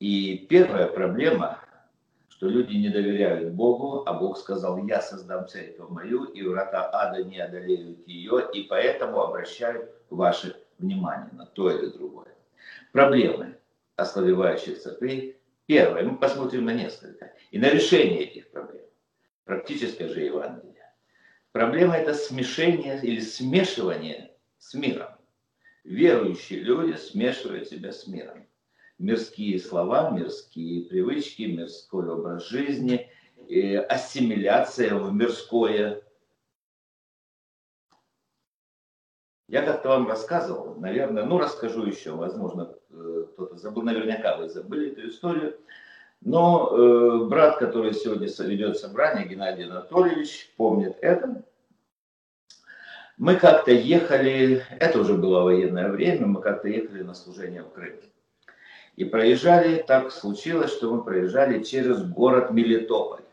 И 0.02 0.46
первая 0.50 0.88
проблема, 0.88 1.62
что 2.28 2.50
люди 2.50 2.76
не 2.76 2.90
доверяют 2.90 3.54
Богу, 3.54 4.04
а 4.06 4.14
Бог 4.14 4.38
сказал, 4.38 4.86
я 4.86 5.02
создам 5.02 5.48
церковь 5.48 5.90
мою, 5.90 6.26
и 6.26 6.44
врата 6.44 6.90
ада 6.92 7.24
не 7.24 7.40
одолеют 7.40 8.06
ее, 8.06 8.46
и 8.54 8.64
поэтому 8.64 9.22
обращают 9.22 9.90
ваше 10.10 10.58
внимание 10.80 11.32
на 11.32 11.46
то 11.46 11.72
или 11.72 11.92
другое. 11.92 12.36
Проблемы 12.92 13.58
ослабевающих 13.96 14.82
церквей. 14.82 15.40
Первое, 15.66 16.04
мы 16.04 16.18
посмотрим 16.18 16.66
на 16.66 16.74
несколько. 16.74 17.34
И 17.52 17.58
на 17.58 17.70
решение 17.70 18.24
этих 18.24 18.52
проблем. 18.52 18.86
Практическое 19.44 20.08
же 20.08 20.22
Евангелие. 20.22 20.94
Проблема 21.52 21.96
это 21.96 22.14
смешение 22.14 23.00
или 23.02 23.20
смешивание 23.20 24.32
с 24.58 24.74
миром. 24.74 25.10
Верующие 25.84 26.60
люди 26.60 26.98
смешивают 26.98 27.68
себя 27.68 27.92
с 27.92 28.08
миром 28.08 28.46
мирские 28.98 29.60
слова, 29.60 30.12
мирские 30.12 30.86
привычки, 30.86 31.44
мирской 31.44 32.10
образ 32.10 32.48
жизни, 32.48 33.10
ассимиляция 33.90 34.96
в 34.96 35.14
мирское. 35.14 36.02
Я 39.48 39.62
как-то 39.62 39.90
вам 39.90 40.08
рассказывал, 40.08 40.76
наверное, 40.80 41.24
ну 41.24 41.38
расскажу 41.38 41.86
еще, 41.86 42.12
возможно, 42.12 42.74
э, 42.90 43.26
кто-то 43.34 43.58
забыл, 43.58 43.84
наверняка 43.84 44.38
вы 44.38 44.50
забыли 44.50 44.92
эту 44.92 45.08
историю. 45.08 45.56
Но 46.22 46.70
э, 46.72 47.26
брат, 47.26 47.58
который 47.60 47.94
сегодня 47.94 48.28
ведет 48.28 48.78
собрание, 48.80 49.28
Геннадий 49.28 49.66
Анатольевич, 49.66 50.52
помнит 50.58 50.98
это. 51.02 51.44
Мы 53.18 53.36
как-то 53.36 53.72
ехали, 53.72 54.64
это 54.80 55.00
уже 55.00 55.14
было 55.14 55.44
военное 55.44 55.92
время, 55.92 56.26
мы 56.26 56.42
как-то 56.42 56.68
ехали 56.68 57.04
на 57.04 57.14
служение 57.14 57.62
в 57.62 57.70
Крым. 57.70 57.96
И 58.96 59.06
проезжали, 59.06 59.84
так 59.86 60.12
случилось, 60.12 60.72
что 60.72 60.92
мы 60.92 61.04
проезжали 61.04 61.62
через 61.62 62.04
город 62.04 62.50
Мелитополь. 62.50 63.25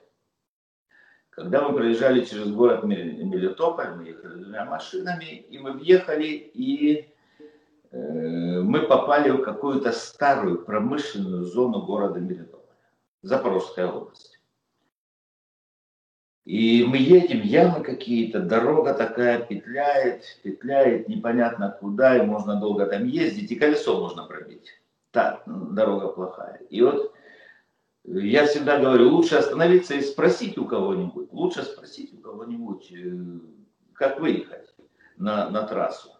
Когда 1.43 1.69
мы 1.69 1.75
проезжали 1.75 2.25
через 2.25 2.53
город 2.53 2.85
Мелитополь, 2.85 3.97
мы 3.97 4.05
ехали 4.05 4.45
двумя 4.45 4.65
машинами, 4.65 5.25
и 5.25 5.59
мы 5.59 5.73
въехали, 5.73 6.27
и 6.27 7.13
э, 7.91 8.61
мы 8.61 8.83
попали 8.83 9.31
в 9.31 9.43
какую-то 9.43 9.91
старую 9.91 10.65
промышленную 10.65 11.45
зону 11.45 11.83
города 11.85 12.21
Мелитополя, 12.21 12.77
Запорожская 13.23 13.89
область. 13.89 14.39
И 16.45 16.85
мы 16.89 16.99
едем, 16.99 17.41
ямы 17.41 17.83
какие-то, 17.83 18.39
дорога 18.39 18.95
такая 18.95 19.41
петляет, 19.41 20.23
петляет, 20.45 21.09
непонятно 21.09 21.77
куда, 21.81 22.19
и 22.19 22.23
можно 22.25 22.61
долго 22.61 22.87
там 22.87 23.05
ездить, 23.05 23.51
и 23.51 23.57
колесо 23.57 24.01
можно 24.01 24.27
пробить 24.27 24.71
так, 25.11 25.43
дорога 25.47 26.07
плохая. 26.07 26.61
И 26.71 26.81
вот 26.83 27.13
я 28.05 28.47
всегда 28.47 28.81
говорю, 28.81 29.11
лучше 29.11 29.37
остановиться 29.37 29.95
и 29.95 30.01
спросить 30.01 30.59
у 30.59 30.67
кого-нибудь, 30.67 31.33
лучше 31.33 31.63
спросить 31.63 32.13
у 32.15 32.19
кого-нибудь, 32.19 32.91
э, 32.93 33.39
как 33.95 34.21
выехать 34.21 34.75
на, 35.17 35.49
на 35.51 35.67
трассу. 35.67 36.11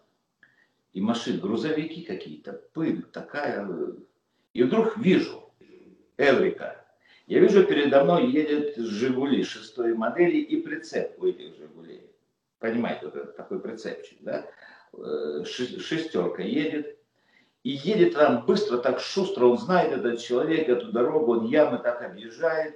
И 0.93 1.01
машины, 1.01 1.39
грузовики 1.39 2.03
какие-то, 2.03 2.53
пыль 2.73 3.03
такая. 3.03 3.67
И 4.53 4.63
вдруг 4.63 4.97
вижу, 4.97 5.51
Эврика, 6.17 6.85
я 7.25 7.39
вижу, 7.39 7.65
передо 7.65 8.03
мной 8.03 8.29
едет 8.31 8.77
«Жигули» 8.77 9.43
шестой 9.43 9.93
модели 9.95 10.37
и 10.37 10.61
прицеп 10.61 11.21
у 11.21 11.27
этих 11.27 11.57
«Жигулей». 11.57 12.09
Понимаете, 12.59 13.05
вот 13.05 13.15
этот 13.15 13.35
такой 13.35 13.59
прицепчик, 13.59 14.19
да? 14.21 14.45
Э, 14.93 15.43
шестерка 15.45 16.43
едет, 16.43 16.97
и 17.63 17.71
едет 17.71 18.13
там 18.13 18.45
быстро, 18.45 18.77
так 18.77 18.99
шустро, 18.99 19.45
он 19.45 19.57
знает 19.57 19.93
этот 19.93 20.19
человек, 20.19 20.67
эту 20.67 20.91
дорогу, 20.91 21.39
он 21.39 21.45
ямы 21.45 21.77
так 21.77 22.01
объезжает. 22.01 22.75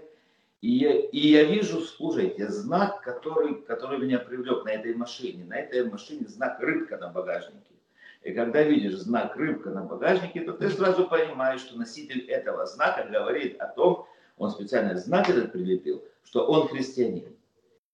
И 0.61 0.71
я, 0.71 0.93
и 0.93 1.27
я 1.27 1.43
вижу, 1.43 1.81
слушайте, 1.81 2.47
знак, 2.47 3.01
который, 3.01 3.61
который 3.61 3.99
меня 3.99 4.17
привлек 4.17 4.63
на 4.63 4.69
этой 4.69 4.95
машине. 4.95 5.43
На 5.45 5.57
этой 5.57 5.87
машине 5.89 6.27
знак 6.27 6.59
рыбка 6.61 6.97
на 6.97 7.09
багажнике. 7.09 7.75
И 8.23 8.31
когда 8.31 8.63
видишь 8.63 8.95
знак 8.95 9.35
рыбка 9.35 9.69
на 9.69 9.83
багажнике, 9.83 10.41
то 10.41 10.53
ты 10.53 10.69
сразу 10.69 11.07
понимаешь, 11.07 11.61
что 11.61 11.77
носитель 11.77 12.25
этого 12.29 12.65
знака 12.65 13.07
говорит 13.09 13.59
о 13.59 13.67
том, 13.67 14.07
он 14.37 14.51
специально 14.51 14.97
знак 14.97 15.29
этот 15.29 15.51
прилепил, 15.51 16.03
что 16.23 16.47
он 16.47 16.67
христианин. 16.69 17.35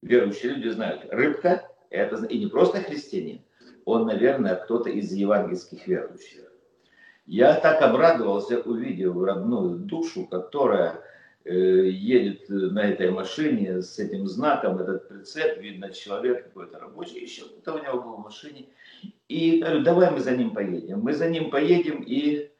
Верующие 0.02 0.54
люди 0.54 0.70
знают, 0.70 1.06
рыбка 1.10 1.70
это 1.90 2.24
и 2.26 2.38
не 2.38 2.48
просто 2.48 2.80
христианин, 2.82 3.42
он, 3.86 4.06
наверное, 4.06 4.56
кто-то 4.56 4.90
из 4.90 5.12
евангельских 5.12 5.88
верующих. 5.88 6.53
Я 7.26 7.56
так 7.56 7.82
обрадовался, 7.82 8.60
увидев 8.60 9.22
родную 9.22 9.78
душу, 9.78 10.26
которая 10.26 11.02
э, 11.46 11.88
едет 11.90 12.50
на 12.50 12.84
этой 12.84 13.12
машине 13.12 13.82
с 13.82 13.98
этим 13.98 14.28
знаком, 14.28 14.78
этот 14.78 15.08
прицеп, 15.08 15.58
видно, 15.60 15.90
человек 15.92 16.44
какой-то 16.44 16.80
рабочий, 16.80 17.22
еще 17.22 17.44
кто-то 17.44 17.80
у 17.80 17.84
него 17.84 18.02
был 18.02 18.16
в 18.18 18.24
машине. 18.24 18.66
И 19.30 19.62
говорю, 19.62 19.84
давай 19.84 20.12
мы 20.12 20.20
за 20.20 20.36
ним 20.36 20.54
поедем. 20.54 21.00
Мы 21.00 21.14
за 21.14 21.30
ним 21.30 21.50
поедем 21.50 22.04
и 22.06 22.52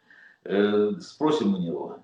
э, 0.46 0.92
спросим 1.02 1.56
у 1.56 1.58
него. 1.58 2.00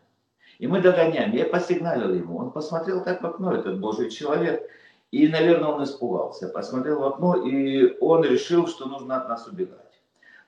И 0.58 0.68
мы 0.68 0.82
догоняем. 0.82 1.32
Я 1.32 1.46
посигналил 1.46 2.14
ему. 2.14 2.38
Он 2.38 2.52
посмотрел 2.52 3.04
так 3.04 3.22
в 3.22 3.26
окно, 3.26 3.56
этот 3.56 3.80
божий 3.80 4.10
человек. 4.10 4.70
И, 5.12 5.30
наверное, 5.30 5.70
он 5.70 5.84
испугался. 5.84 6.50
Посмотрел 6.50 7.00
в 7.00 7.06
окно, 7.06 7.48
и 7.48 7.98
он 8.02 8.26
решил, 8.26 8.68
что 8.68 8.86
нужно 8.86 9.18
от 9.18 9.30
нас 9.30 9.48
убегать. 9.48 9.89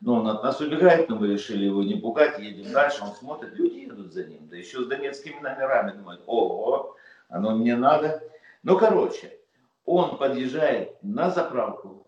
Но 0.01 0.15
он 0.15 0.27
от 0.27 0.43
нас 0.43 0.59
убегает, 0.59 1.09
но 1.09 1.15
мы 1.15 1.27
решили 1.27 1.65
его 1.65 1.83
не 1.83 1.95
пугать, 1.95 2.39
едем 2.39 2.71
дальше, 2.71 3.03
он 3.03 3.13
смотрит, 3.15 3.53
люди 3.53 3.81
едут 3.81 4.11
за 4.11 4.25
ним, 4.25 4.47
да 4.47 4.57
еще 4.57 4.83
с 4.83 4.87
донецкими 4.87 5.39
номерами, 5.39 5.95
думает, 5.95 6.21
ого, 6.25 6.95
оно 7.29 7.55
мне 7.55 7.75
надо. 7.75 8.23
Ну, 8.63 8.79
короче, 8.79 9.37
он 9.85 10.17
подъезжает 10.17 11.01
на 11.03 11.29
заправку, 11.29 12.07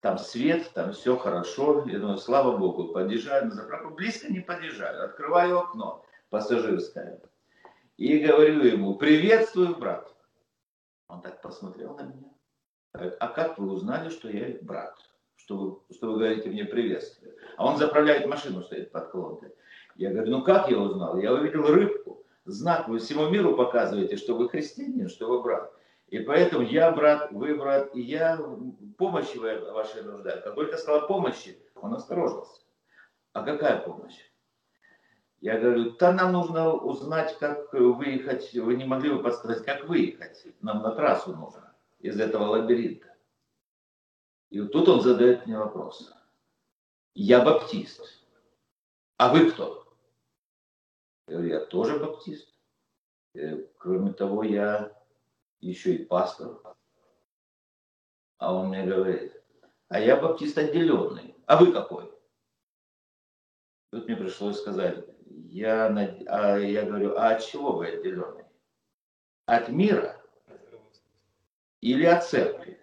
там 0.00 0.18
свет, 0.18 0.70
там 0.74 0.92
все 0.92 1.16
хорошо, 1.16 1.84
я 1.86 2.00
думаю, 2.00 2.18
слава 2.18 2.56
богу, 2.56 2.88
подъезжаю 2.88 3.46
на 3.46 3.52
заправку, 3.52 3.94
близко 3.94 4.30
не 4.32 4.40
подъезжаю, 4.40 5.04
открываю 5.04 5.60
окно 5.60 6.04
пассажирское 6.30 7.20
и 7.96 8.18
говорю 8.18 8.64
ему, 8.64 8.94
приветствую, 8.94 9.76
брат. 9.76 10.14
Он 11.08 11.20
так 11.20 11.42
посмотрел 11.42 11.94
на 11.96 12.02
меня, 12.02 12.30
говорит, 12.92 13.16
а 13.20 13.28
как 13.28 13.58
вы 13.58 13.70
узнали, 13.72 14.08
что 14.08 14.28
я 14.28 14.56
брат? 14.62 14.96
Что 15.48 15.82
что 15.90 16.12
вы 16.12 16.18
говорите 16.18 16.50
мне 16.50 16.66
приветствие. 16.66 17.32
А 17.56 17.66
он 17.66 17.78
заправляет 17.78 18.26
машину, 18.26 18.62
стоит 18.62 18.92
под 18.92 19.08
колонкой. 19.08 19.54
Я 19.96 20.10
говорю, 20.10 20.30
ну 20.30 20.44
как 20.44 20.70
я 20.70 20.78
узнал? 20.78 21.16
Я 21.18 21.32
увидел 21.32 21.66
рыбку. 21.66 22.22
Знак 22.44 22.86
вы 22.86 22.98
всему 22.98 23.30
миру 23.30 23.56
показываете, 23.56 24.16
что 24.16 24.36
вы 24.36 24.50
христианин, 24.50 25.08
что 25.08 25.26
вы 25.26 25.42
брат. 25.42 25.72
И 26.08 26.18
поэтому 26.18 26.64
я 26.64 26.92
брат, 26.92 27.32
вы 27.32 27.54
брат, 27.56 27.94
и 27.94 28.00
я 28.02 28.38
помощи 28.98 29.38
вашей 29.38 30.02
нуждаю. 30.02 30.42
Как 30.42 30.54
только 30.54 30.76
сказала 30.76 31.06
помощи, 31.06 31.58
он 31.76 31.94
осторожился. 31.94 32.60
А 33.32 33.42
какая 33.42 33.80
помощь? 33.80 34.18
Я 35.40 35.58
говорю, 35.58 35.92
да 35.98 36.12
нам 36.12 36.32
нужно 36.32 36.74
узнать, 36.74 37.36
как 37.38 37.72
выехать. 37.72 38.52
Вы 38.52 38.76
не 38.76 38.84
могли 38.84 39.10
бы 39.10 39.22
подсказать, 39.22 39.64
как 39.64 39.88
выехать? 39.88 40.46
Нам 40.60 40.82
на 40.82 40.90
трассу 40.90 41.34
нужно 41.34 41.72
из 42.00 42.20
этого 42.20 42.44
лабиринта. 42.44 43.08
И 44.50 44.60
вот 44.60 44.72
тут 44.72 44.88
он 44.88 45.00
задает 45.02 45.46
мне 45.46 45.58
вопрос. 45.58 46.12
Я 47.14 47.44
баптист. 47.44 48.24
А 49.16 49.32
вы 49.32 49.50
кто? 49.50 49.86
Я 51.26 51.34
говорю, 51.34 51.48
я 51.50 51.64
тоже 51.66 51.98
баптист. 51.98 52.54
И, 53.34 53.68
кроме 53.76 54.12
того, 54.12 54.42
я 54.42 54.96
еще 55.60 55.94
и 55.94 56.04
пастор. 56.04 56.60
А 58.38 58.54
он 58.54 58.68
мне 58.68 58.86
говорит, 58.86 59.32
а 59.88 60.00
я 60.00 60.16
баптист 60.16 60.56
отделенный. 60.56 61.34
А 61.46 61.56
вы 61.56 61.72
какой? 61.72 62.12
Тут 63.90 64.06
мне 64.06 64.16
пришлось 64.16 64.58
сказать, 64.58 65.04
я, 65.26 65.86
а 65.86 66.58
я 66.58 66.84
говорю, 66.84 67.16
а 67.16 67.30
от 67.30 67.44
чего 67.44 67.72
вы 67.72 67.88
отделенный? 67.88 68.44
От 69.46 69.68
мира 69.68 70.22
или 71.80 72.04
от 72.04 72.24
церкви? 72.26 72.80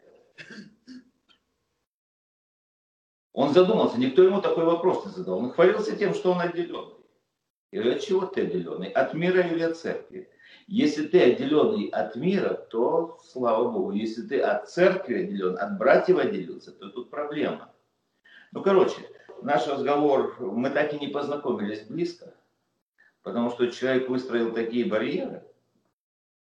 Он 3.35 3.53
задумался, 3.53 3.99
никто 3.99 4.23
ему 4.23 4.41
такой 4.41 4.63
вопрос 4.63 5.05
не 5.05 5.11
задал. 5.11 5.39
Он 5.39 5.51
хвалился 5.51 5.93
тем, 5.97 6.13
что 6.13 6.31
он 6.31 6.39
отделенный. 6.39 6.95
И 7.71 7.77
от 7.77 7.99
чего 7.99 8.25
ты 8.25 8.43
отделенный? 8.43 8.87
От 8.87 9.13
мира 9.13 9.41
или 9.41 9.61
от 9.61 9.75
церкви? 9.77 10.29
Если 10.67 11.05
ты 11.05 11.21
отделенный 11.21 11.89
от 11.89 12.15
мира, 12.15 12.53
то 12.53 13.19
слава 13.25 13.69
Богу. 13.69 13.91
Если 13.91 14.21
ты 14.21 14.39
от 14.39 14.69
церкви 14.69 15.25
отделен, 15.25 15.57
от 15.59 15.77
братьев 15.77 16.17
отделился, 16.17 16.71
то 16.71 16.89
тут 16.89 17.09
проблема. 17.09 17.73
Ну, 18.53 18.63
короче, 18.63 18.95
наш 19.41 19.67
разговор, 19.67 20.37
мы 20.39 20.69
так 20.69 20.93
и 20.93 20.99
не 20.99 21.09
познакомились 21.09 21.81
близко, 21.81 22.33
потому 23.21 23.49
что 23.49 23.67
человек 23.67 24.07
выстроил 24.07 24.53
такие 24.53 24.85
барьеры. 24.85 25.43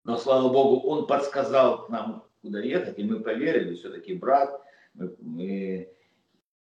Но, 0.04 0.16
слава 0.16 0.52
Богу, 0.52 0.88
он 0.88 1.08
подсказал 1.08 1.86
нам, 1.88 2.22
куда 2.42 2.60
ехать, 2.60 2.96
и 2.96 3.02
мы 3.02 3.18
поверили, 3.18 3.74
все-таки 3.74 4.14
брат. 4.14 4.62
Мы, 4.94 5.16
мы... 5.18 5.95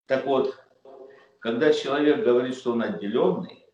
Так 0.07 0.27
вот, 0.27 0.59
когда 1.39 1.73
человек 1.73 2.25
говорит, 2.25 2.57
что 2.57 2.73
он 2.73 2.83
отделенный, 2.83 3.67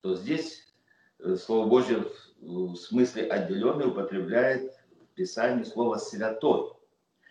то 0.00 0.14
здесь 0.14 0.72
э, 1.18 1.36
Слово 1.36 1.68
Божье 1.68 2.04
в 2.40 2.76
смысле 2.76 3.26
отделенный 3.26 3.88
употребляет 3.88 4.72
в 4.90 5.14
Писании 5.14 5.64
слово 5.64 5.96
святой. 5.96 6.72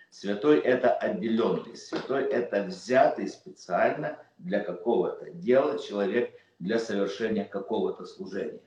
Святой 0.10 0.60
это 0.60 0.92
отделенный, 0.92 1.76
святой 1.76 2.24
это 2.26 2.64
взятый 2.64 3.28
специально 3.28 4.20
для 4.38 4.60
какого-то 4.60 5.32
дела 5.32 5.80
человек 5.80 6.34
для 6.60 6.80
совершения 6.80 7.46
какого-то 7.46 8.06
служения. 8.06 8.62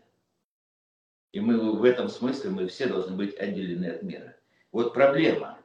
И 1.32 1.40
мы 1.40 1.76
в 1.76 1.84
этом 1.84 2.08
смысле 2.08 2.50
мы 2.50 2.66
все 2.66 2.86
должны 2.86 3.16
быть 3.16 3.36
отделены 3.36 3.86
от 3.86 4.02
мира. 4.02 4.36
Вот 4.72 4.92
проблема. 4.94 5.58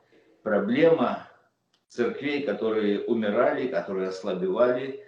Проблема 0.44 1.28
церквей, 1.92 2.44
которые 2.44 3.02
умирали, 3.02 3.68
которые 3.68 4.10
ослабевали. 4.10 5.06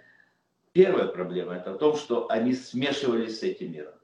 Первая 0.72 1.08
проблема 1.08 1.54
это 1.54 1.72
в 1.72 1.78
том, 1.78 1.96
что 1.96 2.30
они 2.30 2.52
смешивались 2.52 3.40
с 3.40 3.42
этим 3.42 3.72
миром. 3.72 3.94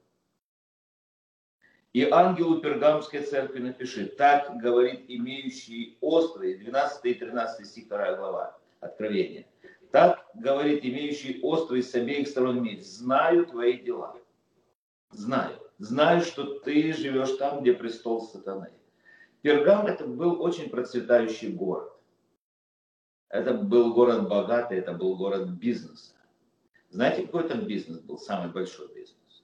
И 1.93 2.07
ангелу 2.09 2.59
Пергамской 2.59 3.21
церкви 3.21 3.59
напиши, 3.59 4.05
так 4.07 4.57
говорит 4.57 5.05
имеющий 5.07 5.97
острые, 6.01 6.57
12 6.57 7.05
и 7.05 7.13
13 7.13 7.67
стих, 7.67 7.87
2 7.87 8.15
глава, 8.15 8.57
Откровения. 8.79 9.45
Так 9.91 10.25
говорит 10.33 10.83
имеющий 10.83 11.39
острый 11.43 11.83
с 11.83 11.93
обеих 11.93 12.29
сторон 12.29 12.63
меч, 12.63 12.81
знаю 12.81 13.45
твои 13.45 13.77
дела. 13.77 14.15
Знаю. 15.11 15.59
Знаю, 15.77 16.21
что 16.21 16.59
ты 16.59 16.93
живешь 16.93 17.37
там, 17.37 17.61
где 17.61 17.73
престол 17.73 18.21
сатаны. 18.21 18.71
Пергам 19.41 19.85
это 19.85 20.05
был 20.05 20.41
очень 20.41 20.69
процветающий 20.69 21.49
город. 21.49 21.91
Это 23.31 23.53
был 23.53 23.93
город 23.93 24.27
богатый, 24.27 24.77
это 24.77 24.91
был 24.91 25.15
город 25.15 25.49
бизнеса. 25.51 26.13
Знаете, 26.89 27.25
какой 27.25 27.47
там 27.47 27.65
бизнес 27.65 27.99
был, 27.99 28.17
самый 28.17 28.51
большой 28.51 28.87
бизнес? 28.93 29.43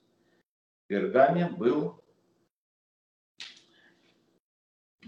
В 0.84 0.88
Пергаме 0.88 1.50
был 1.50 2.02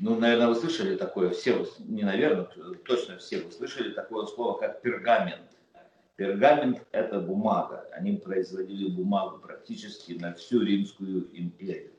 ну, 0.01 0.17
наверное, 0.17 0.47
вы 0.47 0.55
слышали 0.55 0.95
такое, 0.95 1.31
все, 1.31 1.67
не 1.79 2.03
наверное, 2.03 2.45
точно 2.85 3.17
все 3.17 3.41
вы 3.41 3.51
слышали 3.51 3.91
такое 3.91 4.27
слово, 4.27 4.57
как 4.57 4.81
пергамент. 4.81 5.57
Пергамент– 6.15 6.85
это 6.93 7.19
бумага. 7.19 7.85
Они 7.91 8.15
производили 8.15 8.89
бумагу 8.89 9.39
практически 9.39 10.13
на 10.13 10.33
всю 10.35 10.61
Римскую 10.61 11.29
империю. 11.37 11.91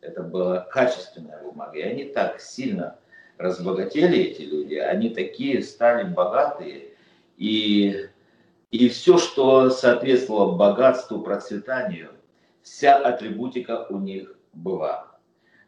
Это 0.00 0.22
была 0.22 0.60
качественная 0.60 1.42
бумага. 1.42 1.76
И 1.78 1.82
они 1.82 2.04
так 2.06 2.40
сильно 2.40 2.98
разбогатели, 3.38 4.18
эти 4.18 4.42
люди, 4.42 4.74
они 4.74 5.10
такие 5.10 5.62
стали 5.62 6.08
богатые. 6.12 6.88
И, 7.36 8.08
и 8.70 8.88
все, 8.88 9.18
что 9.18 9.70
соответствовало 9.70 10.56
богатству, 10.56 11.20
процветанию, 11.20 12.10
вся 12.62 12.96
атрибутика 12.96 13.86
у 13.88 13.98
них 13.98 14.36
была. 14.52 15.06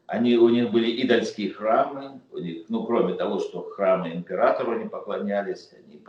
Они, 0.07 0.37
у 0.37 0.49
них 0.49 0.73
были 0.73 1.05
идольские 1.05 1.53
храмы, 1.53 2.21
у 2.33 2.39
них, 2.39 2.65
ну, 2.69 2.85
кроме 2.85 3.15
того, 3.15 3.39
что 3.39 3.63
храмы 3.63 4.13
императору 4.13 4.73
они 4.73 4.89
поклонялись, 4.89 5.71
они, 5.73 6.03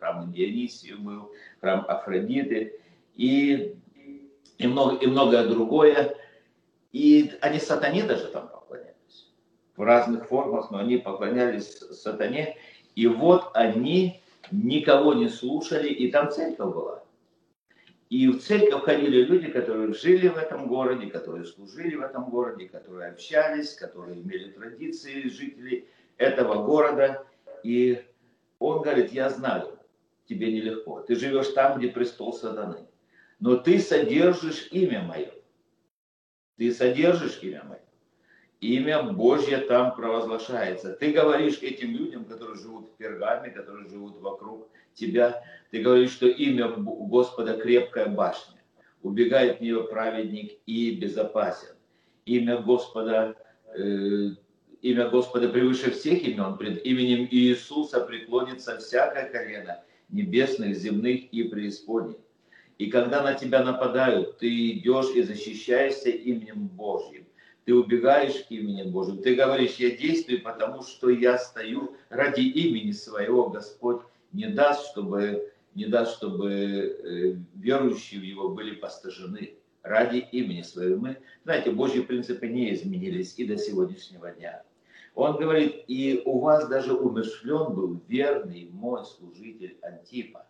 храм 0.00 0.32
Дионисию 0.32 1.00
был, 1.00 1.30
храм 1.60 1.84
Афродиты 1.86 2.80
и, 3.14 3.76
и, 4.58 4.66
много, 4.66 4.96
и 4.96 5.06
многое 5.06 5.46
другое. 5.46 6.16
И 6.90 7.32
они 7.40 7.60
сатане 7.60 8.02
даже 8.02 8.26
там 8.26 8.48
поклонялись. 8.48 8.63
В 9.76 9.82
разных 9.82 10.28
формах, 10.28 10.70
но 10.70 10.78
они 10.78 10.98
поклонялись 10.98 11.78
сатане. 11.78 12.56
И 12.94 13.06
вот 13.06 13.50
они 13.54 14.22
никого 14.50 15.14
не 15.14 15.28
слушали, 15.28 15.88
и 15.88 16.10
там 16.10 16.30
церковь 16.30 16.74
была. 16.74 17.02
И 18.10 18.28
в 18.28 18.40
церковь 18.40 18.84
ходили 18.84 19.22
люди, 19.24 19.48
которые 19.48 19.92
жили 19.92 20.28
в 20.28 20.36
этом 20.36 20.68
городе, 20.68 21.06
которые 21.06 21.44
служили 21.44 21.96
в 21.96 22.02
этом 22.02 22.30
городе, 22.30 22.68
которые 22.68 23.10
общались, 23.10 23.74
которые 23.74 24.20
имели 24.20 24.50
традиции 24.50 25.28
жителей 25.28 25.88
этого 26.16 26.64
города. 26.64 27.26
И 27.64 28.04
он 28.58 28.82
говорит, 28.82 29.12
я 29.12 29.30
знаю, 29.30 29.78
тебе 30.28 30.52
нелегко. 30.52 31.00
Ты 31.00 31.16
живешь 31.16 31.48
там, 31.48 31.78
где 31.78 31.88
престол 31.88 32.32
сатаны. 32.32 32.86
Но 33.40 33.56
ты 33.56 33.80
содержишь 33.80 34.68
имя 34.70 35.02
мое. 35.02 35.32
Ты 36.56 36.72
содержишь 36.72 37.40
имя 37.42 37.64
мое. 37.64 37.80
Имя 38.64 39.02
Божье 39.02 39.58
там 39.58 39.94
провозглашается. 39.94 40.94
Ты 40.94 41.12
говоришь 41.12 41.58
этим 41.60 41.90
людям, 41.90 42.24
которые 42.24 42.56
живут 42.56 42.88
в 42.88 42.96
Пергаме, 42.96 43.50
которые 43.50 43.90
живут 43.90 44.18
вокруг 44.22 44.68
тебя, 44.94 45.44
ты 45.70 45.82
говоришь, 45.82 46.12
что 46.12 46.28
имя 46.28 46.68
Господа 46.68 47.58
крепкая 47.58 48.06
башня. 48.06 48.62
Убегает 49.02 49.58
в 49.58 49.60
нее 49.60 49.84
праведник 49.84 50.52
и 50.64 50.92
безопасен. 50.92 51.74
Имя 52.24 52.56
Господа, 52.56 53.36
э, 53.76 54.30
имя 54.80 55.10
Господа 55.10 55.50
превыше 55.50 55.90
всех 55.90 56.22
имен. 56.22 56.56
Пред 56.56 56.86
именем 56.86 57.28
Иисуса 57.30 58.00
преклонится 58.00 58.78
всякое 58.78 59.28
колено 59.28 59.84
небесных, 60.08 60.74
земных 60.74 61.24
и 61.32 61.42
преисподних. 61.42 62.16
И 62.78 62.86
когда 62.86 63.22
на 63.22 63.34
тебя 63.34 63.62
нападают, 63.62 64.38
ты 64.38 64.70
идешь 64.70 65.14
и 65.14 65.22
защищаешься 65.22 66.08
именем 66.08 66.66
Божьим. 66.68 67.23
Ты 67.64 67.74
убегаешь 67.74 68.44
именем 68.50 68.90
Божьим. 68.90 69.22
Ты 69.22 69.34
говоришь, 69.34 69.76
я 69.76 69.96
действую, 69.96 70.42
потому 70.42 70.82
что 70.82 71.08
я 71.08 71.38
стою 71.38 71.96
ради 72.10 72.42
имени 72.42 72.92
своего, 72.92 73.48
Господь 73.48 74.02
не 74.32 74.48
даст, 74.48 74.90
чтобы 74.90 75.52
не 75.74 75.86
даст, 75.86 76.16
чтобы 76.16 76.50
э, 76.52 77.36
верующие 77.54 78.20
в 78.20 78.24
Его 78.24 78.50
были 78.50 78.74
постажены 78.74 79.54
ради 79.82 80.18
имени 80.18 80.62
своего. 80.62 81.00
Мы, 81.00 81.18
знаете, 81.44 81.70
Божьи 81.70 82.00
принципы 82.00 82.48
не 82.48 82.74
изменились 82.74 83.34
и 83.38 83.46
до 83.46 83.56
сегодняшнего 83.56 84.30
дня. 84.30 84.62
Он 85.14 85.36
говорит, 85.36 85.84
и 85.86 86.22
у 86.24 86.40
вас 86.40 86.68
даже 86.68 86.94
умершлен 86.94 87.74
был 87.74 88.00
верный 88.08 88.68
мой 88.72 89.04
служитель 89.04 89.78
Антипа. 89.82 90.46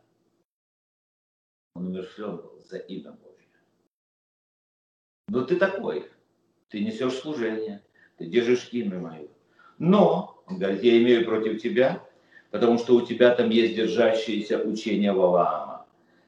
Он 1.75 1.89
умершлен 1.89 2.37
был 2.37 2.63
за 2.65 2.79
имя 2.79 3.13
Божье. 3.13 3.35
Но 5.29 5.45
ты 5.45 5.57
такой, 5.57 6.11
ты 6.75 6.81
несешь 6.81 7.15
служение, 7.15 7.83
ты 8.19 8.27
держишь 8.27 8.69
имя 8.73 8.99
мое. 8.99 9.29
Но, 9.79 10.43
он 10.47 10.59
говорит, 10.59 10.83
я 10.83 11.01
имею 11.01 11.25
против 11.25 11.63
тебя 11.63 12.03
потому 12.55 12.79
что 12.79 12.95
у 12.95 13.01
тебя 13.01 13.35
там 13.35 13.51
есть 13.51 13.75
держащееся 13.75 14.61
учение 14.61 15.13
Валаама, 15.13 15.87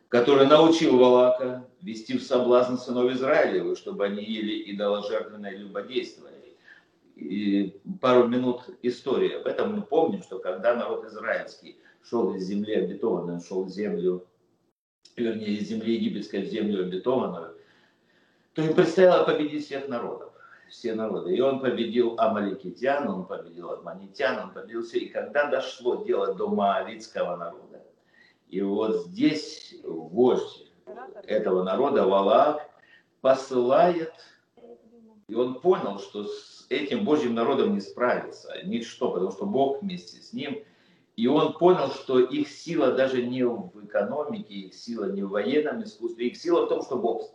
который 0.09 0.49
научил 0.49 0.99
Валака 0.99 1.65
вести 1.83 2.19
в 2.19 2.23
соблазн 2.25 2.79
сынов 2.79 3.13
Израилевых, 3.13 3.79
чтобы 3.79 4.07
они 4.07 4.25
ели 4.25 4.75
идоложертвенное 4.75 5.53
и 5.53 5.59
любодействовали. 5.59 6.57
И 7.15 7.79
пару 8.01 8.27
минут 8.27 8.63
истории. 8.83 9.35
Об 9.35 9.47
этом 9.47 9.77
мы 9.77 9.83
помним, 9.83 10.25
что 10.25 10.41
когда 10.41 10.75
народ 10.75 11.05
израильский 11.05 11.79
шел 12.03 12.35
из 12.35 12.43
земли 12.43 12.75
обетованной, 12.75 13.41
шел 13.41 13.63
в 13.63 13.69
землю, 13.69 14.27
вернее, 15.17 15.51
из 15.51 15.69
земли 15.69 15.95
египетской 15.95 16.43
в 16.43 16.47
землю 16.47 16.83
обетованную, 16.83 17.55
то 18.55 18.63
им 18.63 18.75
предстояло 18.75 19.25
победить 19.25 19.65
всех 19.65 19.87
народов 19.87 20.33
все 20.69 20.95
народы. 20.95 21.37
И 21.37 21.41
он 21.41 21.61
победил 21.61 22.15
амаликитян, 22.19 23.09
он 23.09 23.27
победил 23.27 23.71
адманитян, 23.71 24.39
он 24.39 24.53
победил 24.53 24.83
все. 24.83 24.99
И 24.99 25.09
когда 25.09 25.51
дошло 25.51 26.05
дело 26.05 26.35
до 26.35 26.49
маавитского 26.49 27.37
народа, 27.37 27.83
и 28.49 28.61
вот 28.61 29.07
здесь 29.07 29.75
вождь 29.85 30.71
этого 31.25 31.63
народа, 31.63 32.07
Валаак, 32.07 32.69
посылает, 33.21 34.13
и 35.29 35.35
он 35.35 35.61
понял, 35.61 35.99
что 35.99 36.25
с 36.25 36.67
этим 36.69 37.05
Божьим 37.05 37.35
народом 37.35 37.75
не 37.75 37.81
справится 37.81 38.53
ничто, 38.65 39.11
потому 39.11 39.33
что 39.33 39.47
Бог 39.47 39.83
вместе 39.83 40.21
с 40.21 40.33
ним. 40.33 40.63
И 41.17 41.27
он 41.27 41.55
понял, 41.55 41.89
что 41.91 42.21
их 42.21 42.49
сила 42.49 42.93
даже 42.93 43.23
не 43.23 43.43
в 43.43 43.73
экономике, 43.85 44.55
их 44.55 44.75
сила 44.75 45.11
не 45.11 45.23
в 45.23 45.31
военном 45.31 45.83
искусстве, 45.83 46.29
их 46.29 46.37
сила 46.37 46.67
в 46.67 46.69
том, 46.69 46.83
что 46.83 46.97
Бог 46.97 47.31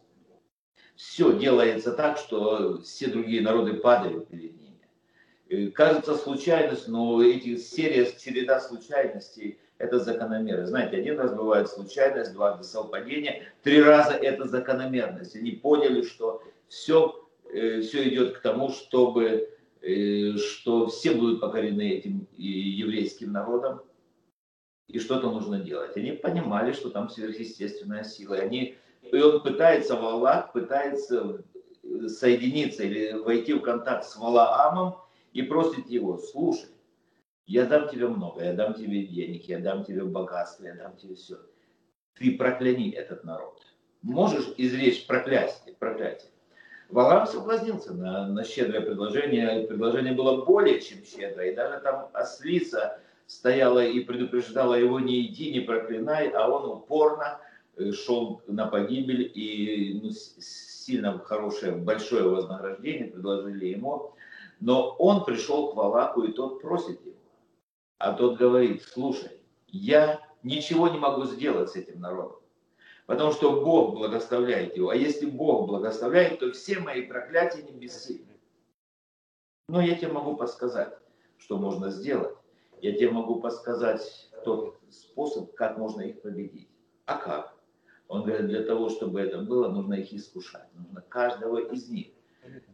все 1.02 1.34
делается 1.34 1.94
так, 1.94 2.20
что 2.20 2.80
все 2.84 3.08
другие 3.08 3.42
народы 3.42 3.74
падают 3.74 4.28
перед 4.28 4.54
ними. 4.62 5.72
Кажется 5.72 6.16
случайность, 6.16 6.88
но 6.88 7.24
эти 7.24 7.58
серия, 7.58 8.06
череда 8.06 8.60
случайностей– 8.60 9.58
это 9.80 9.98
закономерность. 9.98 10.70
Знаете, 10.70 10.98
один 10.98 11.18
раз 11.18 11.34
бывает 11.34 11.70
случайность, 11.70 12.34
два– 12.34 12.62
совпадение, 12.64 13.52
три 13.64 13.82
раза– 13.82 14.14
это 14.22 14.48
закономерность. 14.48 15.36
Они 15.36 15.54
поняли, 15.54 16.04
что 16.04 16.44
все 16.68 17.28
э, 17.52 17.82
все 17.82 18.08
идет 18.08 18.38
к 18.38 18.42
тому, 18.42 18.70
чтобы 18.70 19.50
э, 19.82 20.38
что 20.38 20.86
все 20.86 21.16
будут 21.16 21.42
покорены 21.42 21.94
этим 21.94 22.28
еврейским 22.38 23.32
народом, 23.32 23.82
и 24.88 25.00
что-то 25.00 25.32
нужно 25.32 25.60
делать. 25.60 25.98
Они 25.98 26.12
понимали, 26.12 26.74
что 26.74 26.92
там 26.92 27.10
сверхъестественная 27.10 28.04
сила. 28.04 28.36
Они, 28.36 28.78
и 29.14 29.22
он 29.22 29.42
пытается, 29.42 29.96
Валак 29.96 30.54
пытается 30.54 31.44
соединиться 32.08 32.84
или 32.84 33.14
войти 33.14 33.54
в 33.54 33.62
контакт 33.62 34.06
с 34.06 34.16
Валаамом 34.16 34.96
и 35.34 35.42
просит 35.42 35.90
его, 35.90 36.18
слушай, 36.18 36.70
я 37.46 37.66
дам 37.66 37.90
тебе 37.90 38.08
много, 38.08 38.44
я 38.44 38.54
дам 38.54 38.74
тебе 38.74 39.06
денег, 39.06 39.44
я 39.46 39.60
дам 39.60 39.84
тебе 39.84 40.04
богатство, 40.04 40.66
я 40.66 40.76
дам 40.76 40.96
тебе 40.96 41.16
все. 41.16 41.38
Ты 42.18 42.38
прокляни 42.38 42.92
этот 42.92 43.24
народ. 43.24 43.62
Можешь 44.02 44.54
изречь 44.58 45.06
проклятие, 45.06 45.76
проклятие. 45.78 46.30
Валам 46.90 47.26
соблазнился 47.26 47.94
на, 47.94 48.28
на 48.28 48.44
щедрое 48.44 48.82
предложение. 48.82 49.66
Предложение 49.66 50.14
было 50.14 50.44
более 50.44 50.82
чем 50.82 51.00
щедрое. 51.06 51.52
И 51.52 51.56
даже 51.56 51.80
там 51.80 52.10
ослица 52.14 53.00
стояла 53.28 53.84
и 53.84 54.02
предупреждала 54.02 54.76
его 54.76 55.00
не 55.00 55.26
иди, 55.28 55.52
не 55.52 55.62
проклинай, 55.62 56.30
а 56.30 56.50
он 56.50 56.70
упорно 56.70 57.40
шел 57.92 58.42
на 58.48 58.68
погибель 58.68 59.32
и 59.34 60.00
ну, 60.02 60.12
сильно 60.12 61.18
хорошее, 61.20 61.74
большое 61.74 62.24
вознаграждение 62.24 63.08
предложили 63.08 63.68
ему. 63.68 64.14
Но 64.60 64.96
он 65.00 65.26
пришел 65.26 65.72
к 65.72 65.76
Валаку, 65.76 66.22
и 66.22 66.34
тот 66.34 66.62
просит 66.62 67.04
его. 67.06 67.18
А 67.98 68.14
тот 68.14 68.38
говорит, 68.38 68.84
слушай, 68.84 69.42
я 69.68 70.22
ничего 70.44 70.88
не 70.88 71.00
могу 71.00 71.26
сделать 71.26 71.72
с 71.72 71.76
этим 71.76 72.00
народом. 72.00 72.40
Потому 73.06 73.32
что 73.32 73.62
Бог 73.64 73.96
благословляет 73.96 74.78
его. 74.78 74.90
А 74.90 74.96
если 74.96 75.26
Бог 75.26 75.68
благословляет, 75.68 76.40
то 76.40 76.52
все 76.52 76.80
мои 76.80 77.02
проклятия 77.02 77.64
не 77.64 77.72
бессильны. 77.72 78.40
Но 79.68 79.82
я 79.82 79.96
тебе 79.96 80.12
могу 80.12 80.36
подсказать, 80.36 80.94
что 81.38 81.58
можно 81.58 81.90
сделать. 81.90 82.36
Я 82.82 82.94
тебе 82.94 83.12
могу 83.12 83.40
подсказать 83.40 84.30
тот 84.44 84.80
способ, 84.90 85.54
как 85.56 85.78
можно 85.78 86.02
их 86.02 86.22
победить. 86.22 86.70
А 87.06 87.18
как? 87.18 87.56
Он 88.12 88.24
говорит, 88.24 88.48
для 88.48 88.64
того, 88.64 88.90
чтобы 88.90 89.22
это 89.22 89.38
было, 89.38 89.70
нужно 89.70 89.94
их 89.94 90.14
искушать. 90.14 90.68
Нужно 90.76 91.00
каждого 91.00 91.60
из 91.60 91.88
них 91.88 92.08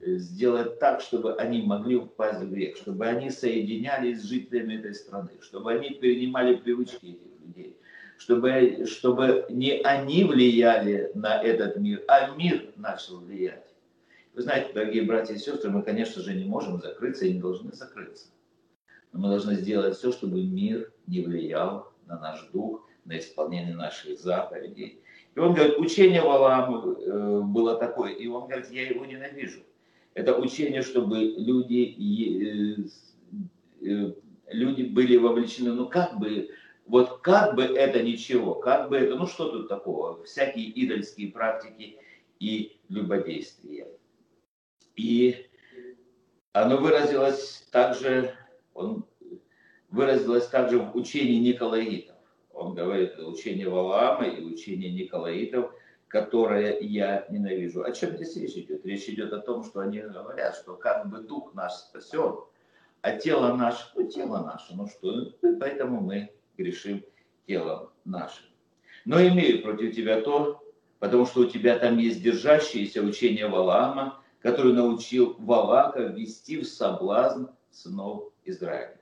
сделать 0.01 0.79
так, 0.79 0.99
чтобы 0.99 1.35
они 1.35 1.61
могли 1.61 1.95
упасть 1.95 2.41
в 2.41 2.49
грех, 2.49 2.75
чтобы 2.75 3.05
они 3.05 3.29
соединялись 3.29 4.19
с 4.19 4.23
жителями 4.23 4.79
этой 4.79 4.95
страны, 4.95 5.29
чтобы 5.41 5.73
они 5.73 5.91
перенимали 5.91 6.55
привычки 6.55 7.05
этих 7.05 7.39
людей, 7.45 7.77
чтобы, 8.17 8.87
чтобы 8.87 9.45
не 9.49 9.79
они 9.81 10.23
влияли 10.23 11.11
на 11.13 11.39
этот 11.39 11.77
мир, 11.77 12.03
а 12.07 12.35
мир 12.35 12.71
начал 12.75 13.19
влиять. 13.19 13.67
Вы 14.33 14.41
знаете, 14.41 14.73
дорогие 14.73 15.03
братья 15.03 15.35
и 15.35 15.37
сестры, 15.37 15.69
мы, 15.69 15.83
конечно 15.83 16.19
же, 16.19 16.33
не 16.33 16.45
можем 16.45 16.79
закрыться 16.79 17.27
и 17.27 17.33
не 17.33 17.39
должны 17.39 17.73
закрыться. 17.73 18.29
Но 19.13 19.19
мы 19.19 19.29
должны 19.29 19.53
сделать 19.53 19.97
все, 19.97 20.11
чтобы 20.11 20.41
мир 20.41 20.91
не 21.05 21.21
влиял 21.21 21.93
на 22.07 22.19
наш 22.19 22.49
дух, 22.51 22.87
на 23.05 23.19
исполнение 23.19 23.75
наших 23.75 24.19
заповедей. 24.19 25.03
И 25.37 25.39
он 25.39 25.53
говорит, 25.53 25.77
учение 25.77 26.23
Валаама 26.23 26.95
э, 26.99 27.41
было 27.41 27.77
такое, 27.77 28.11
и 28.11 28.25
он 28.25 28.47
говорит, 28.47 28.71
я 28.71 28.87
его 28.89 29.05
ненавижу. 29.05 29.59
Это 30.15 30.35
учение, 30.35 30.81
чтобы 30.81 31.19
люди, 31.19 32.89
э, 33.83 33.87
э, 33.87 34.13
люди 34.47 34.81
были 34.81 35.15
вовлечены, 35.15 35.73
ну 35.73 35.89
как 35.89 36.17
бы 36.17 36.49
вот 36.87 37.19
как 37.19 37.53
бы 37.53 37.61
это 37.61 38.01
ничего, 38.01 38.55
как 38.55 38.89
бы 38.89 38.97
это, 38.97 39.15
ну 39.15 39.27
что 39.27 39.51
тут 39.51 39.69
такого, 39.69 40.23
всякие 40.23 40.71
идольские 40.83 41.31
практики 41.31 41.99
и 42.39 42.79
любодействия. 42.89 43.89
И 44.95 45.45
оно 46.51 46.77
выразилось 46.77 47.67
также, 47.71 48.33
он 48.73 49.05
выразилось 49.91 50.47
также 50.47 50.79
в 50.79 50.97
учении 50.97 51.37
Николаитов. 51.47 52.16
Он 52.57 52.73
говорит, 52.73 53.19
учение 53.19 53.69
Валаама 53.69 54.25
и 54.25 54.43
учение 54.43 54.91
Николаитов, 54.91 55.71
которое 56.07 56.79
я 56.79 57.27
ненавижу. 57.29 57.83
О 57.83 57.91
чем 57.91 58.15
здесь 58.15 58.35
речь 58.35 58.55
идет? 58.55 58.83
Речь 58.83 59.07
идет 59.07 59.31
о 59.31 59.39
том, 59.39 59.63
что 59.63 59.81
они 59.81 59.99
говорят, 59.99 60.55
что 60.55 60.73
как 60.73 61.07
бы 61.07 61.19
дух 61.19 61.53
наш 61.53 61.73
спасен, 61.73 62.37
а 63.01 63.15
тело 63.15 63.53
наше, 63.55 63.85
ну 63.95 64.07
тело 64.07 64.43
наше, 64.43 64.73
ну 64.75 64.87
что, 64.87 65.33
поэтому 65.59 66.01
мы 66.01 66.31
грешим 66.57 67.03
телом 67.45 67.91
нашим. 68.05 68.45
Но 69.05 69.21
имею 69.21 69.61
против 69.61 69.95
тебя 69.95 70.21
то, 70.21 70.59
потому 70.97 71.27
что 71.27 71.41
у 71.41 71.45
тебя 71.45 71.77
там 71.77 71.99
есть 71.99 72.23
держащееся 72.23 73.01
учение 73.01 73.47
Валаама, 73.47 74.19
который 74.41 74.73
научил 74.73 75.35
Валака 75.37 76.01
ввести 76.01 76.57
в 76.57 76.67
соблазн 76.67 77.45
сынов 77.69 78.31
Израиля. 78.45 78.96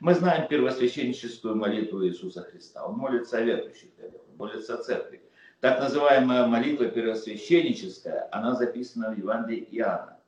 Мы 0.00 0.14
знаем 0.14 0.46
первосвященническую 0.46 1.56
молитву 1.56 2.06
Иисуса 2.06 2.42
Христа. 2.42 2.86
Он 2.86 2.96
молится 2.96 3.38
о 3.38 3.40
верующих, 3.40 3.90
он 4.00 4.36
молится 4.36 4.74
о 4.74 4.82
церкви. 4.82 5.20
Так 5.58 5.80
называемая 5.80 6.46
молитва 6.46 6.86
первосвященническая, 6.86 8.28
она 8.30 8.54
записана 8.54 9.10
в 9.10 9.18
Евангелии 9.18 9.66
Иоанна. 9.72 10.20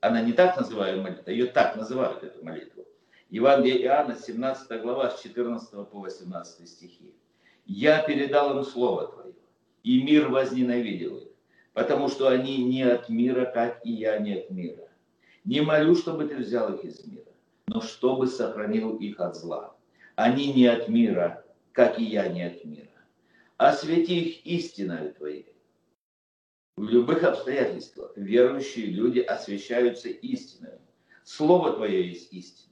Она 0.00 0.20
не 0.20 0.32
так 0.32 0.56
называемая 0.56 1.02
молитва, 1.02 1.30
ее 1.30 1.46
так 1.46 1.76
называют, 1.76 2.24
эту 2.24 2.44
молитву. 2.44 2.84
Евангелие 3.30 3.82
Иоанна, 3.82 4.16
17 4.16 4.82
глава, 4.82 5.10
с 5.10 5.22
14 5.22 5.70
по 5.88 6.00
18 6.00 6.68
стихи. 6.68 7.14
«Я 7.66 8.02
передал 8.02 8.58
им 8.58 8.64
Слово 8.64 9.06
Твое, 9.06 9.34
и 9.84 10.02
мир 10.02 10.28
возненавидел 10.28 11.18
их, 11.18 11.28
потому 11.72 12.08
что 12.08 12.28
они 12.28 12.64
не 12.64 12.82
от 12.82 13.08
мира, 13.08 13.44
как 13.44 13.84
и 13.84 13.92
я 13.92 14.18
не 14.18 14.34
от 14.34 14.50
мира. 14.50 14.88
Не 15.44 15.60
молю, 15.60 15.94
чтобы 15.94 16.26
Ты 16.26 16.36
взял 16.36 16.74
их 16.74 16.84
из 16.84 17.04
мира, 17.06 17.27
но 17.68 17.80
чтобы 17.80 18.26
сохранил 18.26 18.96
их 18.96 19.20
от 19.20 19.36
зла. 19.36 19.76
Они 20.16 20.52
не 20.52 20.66
от 20.66 20.88
мира, 20.88 21.44
как 21.72 21.98
и 21.98 22.04
я 22.04 22.28
не 22.28 22.42
от 22.42 22.64
мира. 22.64 22.88
Освети 23.56 24.20
их 24.20 24.46
истиною 24.46 25.14
Твоей». 25.14 25.54
В 26.76 26.88
любых 26.88 27.24
обстоятельствах 27.24 28.12
верующие 28.16 28.86
люди 28.86 29.20
освещаются 29.20 30.08
истиной. 30.08 30.78
Слово 31.24 31.72
Твое 31.72 32.08
есть 32.08 32.32
истина 32.32 32.68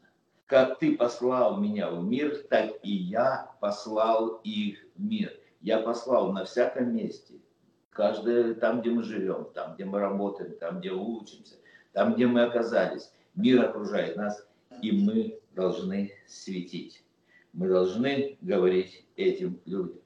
как 0.46 0.78
ты 0.78 0.96
послал 0.96 1.60
меня 1.60 1.90
в 1.90 2.02
мир, 2.04 2.36
так 2.48 2.70
и 2.82 2.90
я 2.90 3.50
послал 3.60 4.40
их 4.44 4.78
в 4.94 5.02
мир. 5.02 5.32
Я 5.60 5.80
послал 5.80 6.32
на 6.32 6.44
всяком 6.44 6.94
месте. 6.94 7.34
Каждое, 7.90 8.54
там, 8.54 8.80
где 8.80 8.90
мы 8.90 9.02
живем, 9.02 9.48
там, 9.54 9.74
где 9.74 9.84
мы 9.84 9.98
работаем, 9.98 10.56
там, 10.58 10.80
где 10.80 10.92
учимся, 10.92 11.56
там, 11.92 12.14
где 12.14 12.26
мы 12.26 12.42
оказались. 12.42 13.10
Мир 13.34 13.64
окружает 13.64 14.16
нас, 14.16 14.46
и 14.82 14.92
мы 14.92 15.38
должны 15.54 16.12
светить. 16.26 17.02
Мы 17.52 17.68
должны 17.68 18.36
говорить 18.40 19.06
этим 19.16 19.60
людям. 19.64 20.00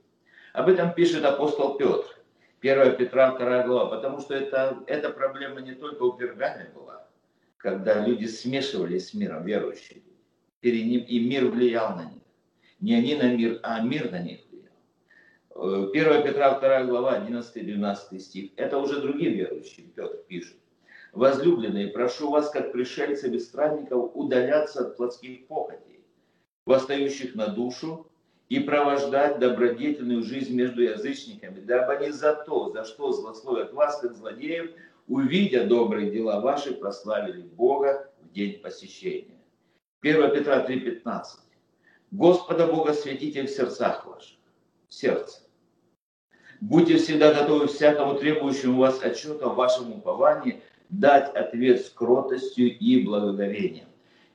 Об 0.53 0.69
этом 0.69 0.95
пишет 0.95 1.25
апостол 1.25 1.77
Петр. 1.77 2.07
1 2.61 2.97
Петра 2.97 3.39
2 3.39 3.63
глава, 3.67 3.97
потому 3.97 4.21
что 4.21 4.35
это, 4.35 4.83
эта 4.87 5.11
проблема 5.11 5.61
не 5.61 5.73
только 5.73 6.03
у 6.03 6.13
Пергаме 6.13 6.71
была, 6.75 7.09
когда 7.57 8.05
люди 8.07 8.27
смешивались 8.27 9.09
с 9.09 9.15
миром, 9.15 9.45
верующие 9.45 10.03
перед 10.61 10.87
ним, 10.87 11.05
и 11.05 11.27
мир 11.27 11.47
влиял 11.47 11.97
на 11.97 12.05
них. 12.05 12.23
Не 12.81 12.95
они 12.95 13.15
на 13.15 13.35
мир, 13.35 13.61
а 13.63 13.81
мир 13.81 14.11
на 14.11 14.21
них 14.21 14.41
влиял. 14.51 15.91
1 15.91 16.07
э, 16.07 16.23
Петра 16.23 16.59
2 16.59 16.85
глава, 16.85 17.19
11-12 17.19 18.19
стих. 18.19 18.51
Это 18.57 18.79
уже 18.79 19.01
другим 19.01 19.33
верующим 19.33 19.91
Петр 19.91 20.19
пишет. 20.29 20.57
Возлюбленные, 21.13 21.89
прошу 21.89 22.31
вас, 22.31 22.51
как 22.51 22.73
пришельцы 22.73 23.29
без 23.29 23.47
странников, 23.47 24.13
удаляться 24.15 24.83
от 24.87 24.97
плотских 24.97 25.47
похотей, 25.47 26.05
восстающих 26.67 27.35
на 27.35 27.49
душу, 27.49 28.07
и 28.51 28.59
провождать 28.59 29.39
добродетельную 29.39 30.25
жизнь 30.25 30.55
между 30.55 30.83
язычниками, 30.83 31.61
дабы 31.61 31.95
они 31.95 32.11
за 32.11 32.35
то, 32.35 32.71
за 32.71 32.85
что 32.85 33.13
злословят 33.13 33.73
вас, 33.73 34.01
как 34.01 34.15
злодеев, 34.15 34.73
увидя 35.07 35.67
добрые 35.67 36.11
дела 36.11 36.41
ваши, 36.41 36.75
прославили 36.75 37.43
Бога 37.43 38.11
в 38.21 38.33
день 38.33 38.61
посещения. 38.61 39.39
1 40.03 40.33
Петра 40.33 40.67
3,15. 40.67 41.23
Господа 42.11 42.67
Бога 42.67 42.93
светите 42.93 43.45
в 43.45 43.51
сердцах 43.51 44.05
ваших, 44.05 44.37
в 44.89 44.95
сердце. 44.95 45.43
Будьте 46.61 46.97
всегда 46.97 47.33
готовы 47.33 47.69
всякому 47.69 48.17
требующему 48.17 48.81
вас 48.81 49.01
отчета 49.01 49.49
в 49.49 49.55
вашем 49.55 49.93
уповании 49.93 50.61
дать 50.91 51.35
ответ 51.35 51.81
с 51.85 51.91
кротостью 51.91 52.77
и 52.77 53.05
благоговением. 53.05 53.89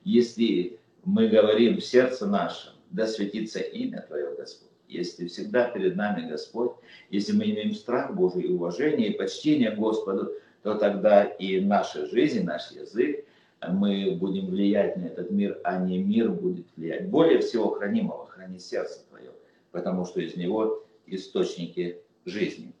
Если 0.04 0.78
мы 1.04 1.28
говорим 1.28 1.76
в 1.76 1.84
сердце 1.84 2.26
нашем, 2.26 2.72
да 2.90 3.06
светится 3.06 3.60
имя 3.60 4.04
Твое, 4.06 4.34
Господь. 4.36 4.70
Если 4.88 5.26
всегда 5.26 5.68
перед 5.68 5.96
нами 5.96 6.28
Господь, 6.28 6.72
если 7.10 7.32
мы 7.32 7.44
имеем 7.44 7.74
страх 7.74 8.14
Божий, 8.14 8.46
уважение 8.46 9.08
и 9.08 9.16
почтение 9.16 9.72
Господу, 9.72 10.32
то 10.62 10.74
тогда 10.74 11.24
и 11.24 11.60
наша 11.60 12.06
жизнь, 12.06 12.44
наш 12.44 12.70
язык, 12.70 13.24
мы 13.68 14.16
будем 14.18 14.46
влиять 14.46 14.96
на 14.96 15.06
этот 15.06 15.30
мир, 15.30 15.60
а 15.64 15.78
не 15.78 15.98
мир 15.98 16.30
будет 16.30 16.66
влиять. 16.76 17.08
Более 17.08 17.40
всего 17.40 17.70
хранимого, 17.70 18.26
храни 18.26 18.58
сердце 18.58 19.00
твое, 19.08 19.32
потому 19.72 20.04
что 20.04 20.20
из 20.20 20.36
него 20.36 20.84
источники 21.06 22.00
жизни. 22.24 22.72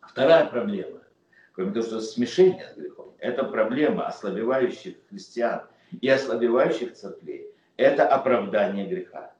Вторая 0.00 0.46
проблема. 0.46 1.00
Кроме 1.52 1.72
того, 1.72 1.86
что 1.86 2.00
смешение 2.00 2.68
с 2.72 2.76
грехом, 2.76 3.14
это 3.18 3.44
проблема 3.44 4.06
ослабевающих 4.06 4.96
христиан 5.08 5.62
и 6.00 6.08
ослабевающих 6.08 6.94
церквей. 6.94 7.48
Это 7.76 8.06
оправдание 8.08 8.86
греха. 8.86 9.34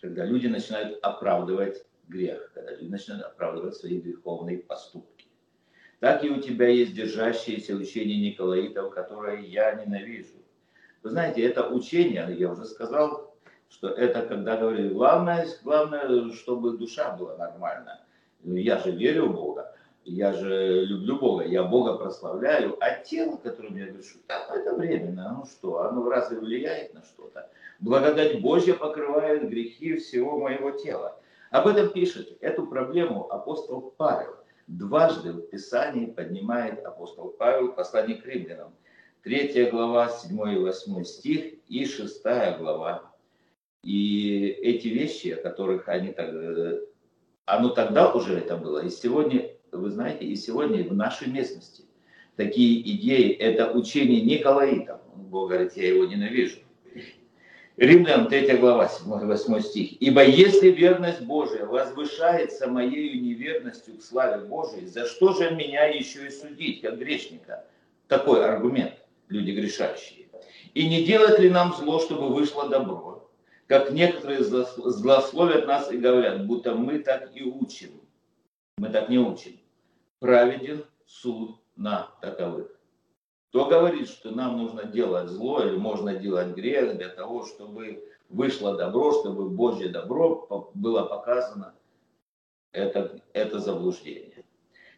Когда 0.00 0.24
люди 0.24 0.46
начинают 0.46 0.98
оправдывать 1.02 1.84
грех, 2.08 2.50
когда 2.54 2.72
люди 2.72 2.90
начинают 2.90 3.24
оправдывать 3.24 3.76
свои 3.76 4.00
греховные 4.00 4.58
поступки. 4.58 5.26
Так 6.00 6.22
и 6.22 6.28
у 6.28 6.40
тебя 6.40 6.68
есть 6.68 6.94
держащееся 6.94 7.74
учение 7.74 8.30
Николаитов, 8.30 8.92
которое 8.92 9.40
я 9.40 9.72
ненавижу. 9.74 10.36
Вы 11.02 11.10
знаете, 11.10 11.42
это 11.42 11.68
учение, 11.68 12.34
я 12.38 12.50
уже 12.50 12.64
сказал, 12.66 13.34
что 13.68 13.88
это 13.88 14.26
когда 14.26 14.56
говорили, 14.56 14.88
главное, 14.88 15.46
главное, 15.62 16.30
чтобы 16.32 16.76
душа 16.76 17.16
была 17.16 17.36
нормальна. 17.36 18.04
Я 18.42 18.78
же 18.78 18.90
верю 18.90 19.26
в 19.28 19.34
Бога, 19.34 19.74
я 20.04 20.32
же 20.32 20.84
люблю 20.84 21.18
Бога, 21.18 21.44
я 21.44 21.64
Бога 21.64 21.94
прославляю, 21.94 22.76
а 22.80 22.94
тело, 23.02 23.36
которым 23.36 23.76
я 23.76 23.86
грешу, 23.86 24.18
да, 24.28 24.46
это 24.54 24.74
временно, 24.74 25.36
ну 25.38 25.46
что, 25.46 25.82
оно 25.82 26.08
разве 26.08 26.38
влияет 26.38 26.94
на 26.94 27.02
что-то? 27.02 27.50
Благодать 27.80 28.40
Божья 28.40 28.74
покрывает 28.74 29.48
грехи 29.48 29.96
всего 29.96 30.38
моего 30.38 30.70
тела. 30.70 31.18
Об 31.50 31.66
этом 31.66 31.90
пишет, 31.90 32.36
эту 32.40 32.66
проблему 32.66 33.32
апостол 33.32 33.94
Павел. 33.96 34.34
Дважды 34.66 35.32
в 35.32 35.42
Писании 35.50 36.06
поднимает 36.06 36.84
апостол 36.84 37.28
Павел 37.28 37.72
послание 37.72 38.16
к 38.16 38.26
римлянам. 38.26 38.72
Третья 39.22 39.70
глава, 39.70 40.08
7 40.08 40.52
и 40.52 40.58
8 40.58 41.04
стих 41.04 41.54
и 41.68 41.86
шестая 41.86 42.58
глава, 42.58 43.14
и 43.84 44.48
эти 44.62 44.88
вещи, 44.88 45.28
о 45.28 45.42
которых 45.42 45.88
они 45.88 46.12
так, 46.12 46.30
э, 46.32 46.80
оно 47.44 47.68
тогда 47.68 48.10
уже 48.12 48.38
это 48.38 48.56
было, 48.56 48.78
и 48.84 48.88
сегодня, 48.88 49.50
вы 49.78 49.90
знаете, 49.90 50.24
и 50.24 50.36
сегодня 50.36 50.84
в 50.84 50.94
нашей 50.94 51.28
местности 51.28 51.84
такие 52.36 52.80
идеи, 52.92 53.32
это 53.32 53.72
учение 53.72 54.22
Николаитов. 54.22 55.00
Бог 55.14 55.50
говорит, 55.50 55.76
я 55.76 55.88
его 55.88 56.04
ненавижу. 56.04 56.58
Римлян 57.76 58.28
3 58.28 58.56
глава, 58.58 58.88
7-8 58.88 59.60
стих. 59.60 60.00
«Ибо 60.00 60.24
если 60.24 60.70
верность 60.70 61.22
Божия 61.22 61.66
возвышается 61.66 62.68
моею 62.68 63.20
неверностью 63.20 63.98
к 63.98 64.02
славе 64.02 64.44
Божией, 64.44 64.86
за 64.86 65.06
что 65.06 65.32
же 65.32 65.50
меня 65.50 65.86
еще 65.86 66.28
и 66.28 66.30
судить, 66.30 66.82
как 66.82 66.98
грешника?» 66.98 67.64
Такой 68.06 68.44
аргумент, 68.44 68.94
люди 69.28 69.50
грешащие. 69.50 70.28
«И 70.74 70.88
не 70.88 71.04
делать 71.04 71.40
ли 71.40 71.50
нам 71.50 71.74
зло, 71.74 71.98
чтобы 71.98 72.28
вышло 72.28 72.68
добро?» 72.68 73.14
как 73.66 73.90
некоторые 73.90 74.44
злословят 74.44 75.66
нас 75.66 75.90
и 75.90 75.96
говорят, 75.96 76.46
будто 76.46 76.74
мы 76.74 76.98
так 76.98 77.30
и 77.34 77.42
учим. 77.42 78.00
Мы 78.76 78.88
так 78.90 79.08
не 79.08 79.18
учим. 79.18 79.58
Праведен 80.20 80.84
суд 81.06 81.60
на 81.76 82.10
таковых. 82.20 82.70
Кто 83.48 83.66
говорит, 83.66 84.08
что 84.08 84.30
нам 84.30 84.56
нужно 84.58 84.84
делать 84.84 85.28
зло 85.28 85.62
или 85.62 85.76
можно 85.76 86.14
делать 86.14 86.54
грех 86.54 86.96
для 86.96 87.08
того, 87.08 87.44
чтобы 87.44 88.08
вышло 88.28 88.76
добро, 88.76 89.12
чтобы 89.12 89.48
Божье 89.48 89.88
добро 89.88 90.70
было 90.74 91.04
показано, 91.04 91.74
это, 92.72 93.20
это 93.32 93.58
заблуждение. 93.60 94.44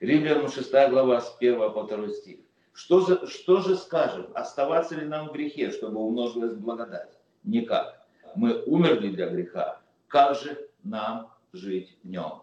Римлянам 0.00 0.48
6 0.48 0.70
глава 0.90 1.20
с 1.20 1.36
1 1.38 1.72
по 1.72 1.82
2 1.82 2.08
стих. 2.10 2.38
Что 2.72 3.00
же, 3.00 3.26
что 3.26 3.60
же 3.60 3.76
скажем? 3.76 4.30
Оставаться 4.34 4.94
ли 4.94 5.06
нам 5.06 5.28
в 5.28 5.32
грехе, 5.32 5.70
чтобы 5.70 6.00
умножилась 6.00 6.54
благодать? 6.54 7.18
Никак 7.42 8.06
мы 8.36 8.62
умерли 8.64 9.08
для 9.08 9.28
греха, 9.28 9.80
как 10.08 10.36
же 10.36 10.68
нам 10.84 11.32
жить 11.52 11.98
в 12.02 12.08
нем? 12.08 12.42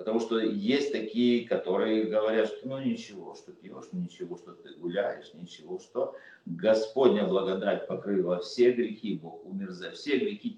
Потому 0.00 0.18
что 0.18 0.38
есть 0.38 0.92
такие, 0.92 1.46
которые 1.46 2.04
говорят, 2.04 2.46
что 2.46 2.66
ну 2.66 2.78
ничего, 2.78 3.34
что 3.34 3.52
пьешь, 3.52 3.84
ничего, 3.92 4.38
что 4.38 4.52
ты 4.52 4.70
гуляешь, 4.76 5.34
ничего, 5.34 5.78
что 5.78 6.16
Господня 6.46 7.26
благодать 7.26 7.86
покрыла 7.86 8.38
все 8.40 8.72
грехи, 8.72 9.20
Бог 9.22 9.44
умер 9.44 9.72
за 9.72 9.90
все 9.90 10.16
грехи. 10.16 10.56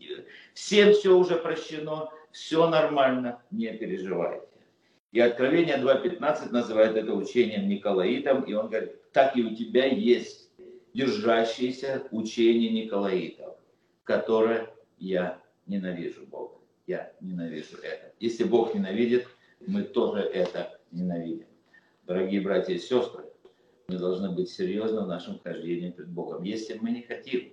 Всем 0.55 0.93
все 0.93 1.17
уже 1.19 1.35
прощено, 1.35 2.09
все 2.31 2.71
нормально, 2.71 3.43
не 3.51 3.73
переживайте. 3.73 4.47
И 5.11 5.19
Откровение 5.19 5.77
2.15 5.79 6.53
называет 6.53 6.95
это 6.95 7.13
учением 7.13 7.69
Николаитом, 7.69 8.45
и 8.45 8.53
он 8.55 8.69
говорит, 8.69 9.11
так 9.11 9.37
и 9.37 9.43
у 9.43 9.57
тебя 9.57 9.87
есть 9.87 10.51
держащееся 10.95 12.07
учение 12.13 12.71
Николаитов 12.71 13.57
которое 14.05 14.71
я 14.99 15.41
ненавижу 15.67 16.27
Бога. 16.27 16.52
Я 16.87 17.13
ненавижу 17.21 17.77
это. 17.83 18.13
Если 18.19 18.45
Бог 18.45 18.75
ненавидит, 18.75 19.27
мы 19.67 19.83
тоже 19.83 20.21
это 20.21 20.81
ненавидим. 20.91 21.47
Дорогие 22.07 22.41
братья 22.41 22.75
и 22.75 22.79
сестры, 22.79 23.25
мы 23.89 23.99
должны 23.99 24.31
быть 24.31 24.51
серьезны 24.51 25.03
в 25.03 25.07
нашем 25.07 25.39
хождении 25.39 25.91
пред 25.91 26.09
Богом. 26.09 26.43
Если 26.43 26.75
мы 26.75 26.91
не 26.91 27.03
хотим, 27.03 27.53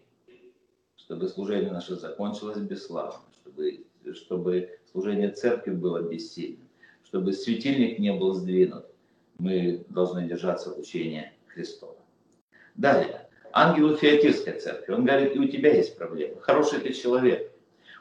чтобы 0.95 1.27
служение 1.27 1.71
наше 1.71 1.95
закончилось 1.95 2.59
бесславно, 2.59 3.21
чтобы, 3.41 3.85
чтобы 4.13 4.79
служение 4.91 5.31
церкви 5.31 5.71
было 5.71 6.01
бессильным, 6.01 6.67
чтобы 7.03 7.33
светильник 7.33 7.99
не 7.99 8.13
был 8.13 8.33
сдвинут, 8.33 8.85
мы 9.37 9.85
должны 9.89 10.27
держаться 10.27 10.73
учения 10.73 11.33
Христова. 11.47 11.95
Далее 12.75 13.29
ангелу 13.51 13.95
Феотирской 13.95 14.59
церкви. 14.59 14.93
Он 14.93 15.05
говорит, 15.05 15.35
и 15.35 15.39
у 15.39 15.47
тебя 15.47 15.73
есть 15.73 15.97
проблемы. 15.97 16.39
Хороший 16.41 16.79
ты 16.79 16.93
человек. 16.93 17.51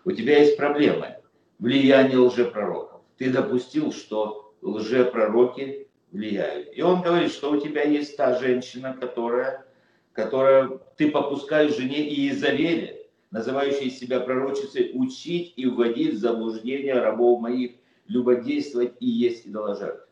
У 0.05 0.13
тебя 0.13 0.39
есть 0.39 0.57
проблемы. 0.57 1.17
Влияние 1.59 2.19
лжепророков. 2.19 3.03
Ты 3.17 3.31
допустил, 3.31 3.93
что 3.93 4.55
лжепророки 4.63 5.89
влияют. 6.13 6.69
И 6.77 6.83
он 6.83 7.03
говорит, 7.03 7.33
что 7.33 7.51
у 7.51 7.61
тебя 7.61 7.83
есть 7.83 8.17
та 8.17 8.39
женщина, 8.39 8.97
которая, 8.99 9.67
которая 10.13 10.79
ты 10.97 11.11
попускаешь 11.11 11.77
жене 11.77 12.09
Иезавеле, 12.09 13.07
называющей 13.31 13.91
себя 13.91 14.21
пророчицей, 14.21 14.93
учить 14.95 15.55
и 15.57 15.67
вводить 15.67 16.15
в 16.15 16.19
заблуждение 16.19 16.95
рабов 16.95 17.41
моих, 17.41 17.73
любодействовать 18.07 18.95
и 19.01 19.07
есть 19.07 19.47
идоложертвы. 19.47 20.07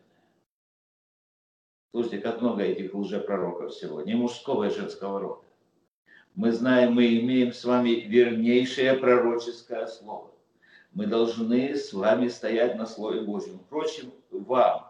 Слушайте, 1.91 2.19
как 2.19 2.41
много 2.41 2.61
этих 2.61 2.93
лжепророков 2.93 3.73
сегодня, 3.73 4.13
и 4.13 4.17
мужского, 4.17 4.65
и 4.65 4.69
женского 4.69 5.19
рода. 5.19 5.46
Мы 6.37 6.51
знаем, 6.51 6.93
мы 6.93 7.17
имеем 7.17 7.51
с 7.51 7.65
вами 7.65 7.89
вернейшее 7.89 8.93
пророческое 8.93 9.87
слово. 9.87 10.29
Мы 10.93 11.07
должны 11.07 11.75
с 11.75 11.91
вами 11.93 12.27
стоять 12.27 12.75
на 12.75 12.85
Слове 12.85 13.21
Божьем. 13.21 13.57
Впрочем, 13.65 14.13
вам, 14.29 14.85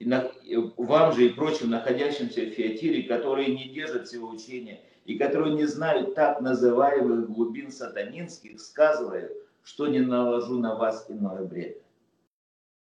и 0.00 0.04
на, 0.04 0.32
вам 0.76 1.12
же 1.12 1.26
и 1.26 1.28
прочим 1.28 1.70
находящимся 1.70 2.40
в 2.40 2.50
Феатире, 2.50 3.04
которые 3.04 3.54
не 3.54 3.68
держат 3.68 4.08
всего 4.08 4.30
учения 4.30 4.80
и 5.04 5.16
которые 5.16 5.54
не 5.54 5.64
знают 5.64 6.16
так 6.16 6.40
называемых 6.40 7.30
глубин 7.30 7.70
сатанинских, 7.70 8.60
сказываю, 8.60 9.30
что 9.62 9.86
не 9.86 10.00
наложу 10.00 10.58
на 10.58 10.74
вас 10.74 11.06
иное 11.08 11.44
бремя. 11.44 11.76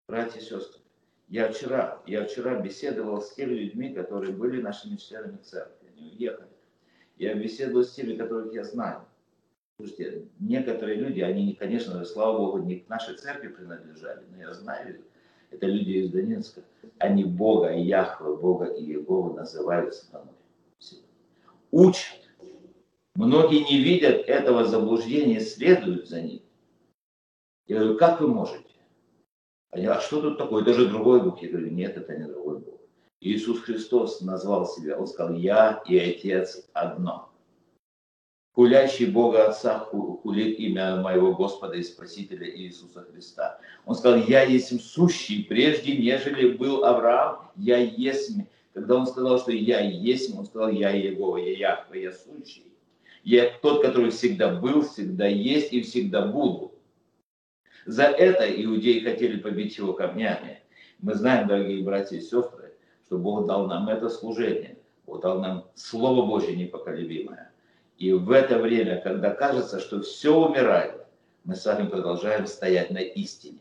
Братья 0.06 0.38
и 0.38 0.44
сестры, 0.44 0.80
я 1.26 1.50
вчера, 1.50 2.00
я 2.06 2.24
вчера 2.24 2.54
беседовал 2.54 3.20
с 3.20 3.34
теми 3.34 3.54
людьми, 3.54 3.92
которые 3.92 4.32
были 4.32 4.62
нашими 4.62 4.94
членами 4.94 5.38
церкви, 5.38 5.88
они 5.96 6.12
уехали. 6.12 6.53
Я 7.16 7.34
беседовал 7.34 7.84
с 7.84 7.92
теми, 7.92 8.16
которых 8.16 8.52
я 8.52 8.64
знаю. 8.64 9.04
Слушайте, 9.76 10.28
некоторые 10.38 10.96
люди, 10.96 11.20
они, 11.20 11.54
конечно, 11.54 12.04
слава 12.04 12.38
Богу, 12.38 12.58
не 12.58 12.80
к 12.80 12.88
нашей 12.88 13.16
церкви 13.16 13.48
принадлежали, 13.48 14.24
но 14.30 14.38
я 14.38 14.54
знаю, 14.54 15.02
это 15.50 15.66
люди 15.66 15.90
из 15.90 16.10
Донецка. 16.10 16.62
Они 16.98 17.24
Бога 17.24 17.72
и 17.72 17.82
Яхве, 17.82 18.34
Бога 18.34 18.66
и 18.66 18.84
Иегову 18.84 19.34
называют 19.34 19.94
сатаной. 19.94 20.32
Учат. 21.70 22.20
Многие 23.16 23.64
не 23.64 23.78
видят 23.78 24.28
этого 24.28 24.64
заблуждения, 24.64 25.40
следуют 25.40 26.08
за 26.08 26.20
ним. 26.20 26.42
Я 27.66 27.78
говорю, 27.80 27.98
как 27.98 28.20
вы 28.20 28.28
можете? 28.28 28.64
Они, 29.70 29.86
а 29.86 30.00
что 30.00 30.20
тут 30.20 30.38
такое? 30.38 30.62
Это 30.62 30.74
же 30.74 30.88
другой 30.88 31.22
Бог. 31.22 31.42
Я 31.42 31.48
говорю, 31.48 31.70
нет, 31.70 31.96
это 31.96 32.16
не 32.16 32.26
другой 32.26 32.58
Бог. 32.60 32.73
Иисус 33.24 33.60
Христос 33.60 34.20
назвал 34.20 34.66
себя, 34.66 34.98
Он 34.98 35.06
сказал, 35.06 35.34
я 35.34 35.82
и 35.86 35.98
Отец 35.98 36.68
одно. 36.74 37.30
Хулящий 38.52 39.06
Бога 39.06 39.48
Отца 39.48 39.78
хулит 39.78 40.58
имя 40.60 40.96
моего 40.96 41.34
Господа 41.34 41.74
и 41.74 41.82
Спасителя 41.82 42.48
Иисуса 42.48 43.02
Христа. 43.10 43.58
Он 43.86 43.94
сказал, 43.94 44.20
я 44.28 44.44
есть 44.44 44.78
сущий, 44.80 45.42
прежде 45.42 45.96
нежели 45.96 46.52
был 46.52 46.84
Авраам, 46.84 47.50
я 47.56 47.78
есть. 47.78 48.32
Когда 48.74 48.96
он 48.96 49.06
сказал, 49.06 49.38
что 49.38 49.52
я 49.52 49.80
есть, 49.80 50.36
он 50.36 50.44
сказал, 50.44 50.70
я 50.70 50.90
Его, 50.90 51.38
я 51.38 51.56
Яхве, 51.56 52.02
я 52.02 52.12
сущий. 52.12 52.72
Я 53.22 53.50
тот, 53.62 53.82
который 53.82 54.10
всегда 54.10 54.54
был, 54.54 54.82
всегда 54.82 55.26
есть 55.26 55.72
и 55.72 55.80
всегда 55.80 56.26
буду. 56.26 56.74
За 57.86 58.04
это 58.04 58.44
иудеи 58.62 59.00
хотели 59.00 59.38
побить 59.38 59.78
его 59.78 59.94
камнями. 59.94 60.60
Мы 61.00 61.14
знаем, 61.14 61.48
дорогие 61.48 61.82
братья 61.82 62.16
и 62.16 62.20
сестры, 62.20 62.63
что 63.14 63.18
Бог 63.20 63.46
дал 63.46 63.68
нам 63.68 63.88
это 63.88 64.08
служение. 64.08 64.76
Бог 65.06 65.20
дал 65.20 65.38
нам 65.38 65.70
Слово 65.76 66.26
Божье 66.26 66.56
непоколебимое. 66.56 67.52
И 67.96 68.12
в 68.12 68.28
это 68.32 68.58
время, 68.58 69.00
когда 69.00 69.30
кажется, 69.30 69.78
что 69.78 70.02
все 70.02 70.34
умирает, 70.34 71.06
мы 71.44 71.54
с 71.54 71.64
вами 71.64 71.88
продолжаем 71.88 72.48
стоять 72.48 72.90
на 72.90 72.98
истине. 72.98 73.58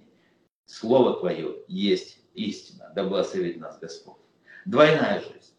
Слово 0.66 1.20
Твое 1.20 1.58
есть 1.68 2.18
истина, 2.34 2.92
да 2.96 3.04
благословит 3.04 3.60
нас 3.60 3.78
Господь. 3.78 4.18
Двойная 4.66 5.20
жизнь. 5.20 5.54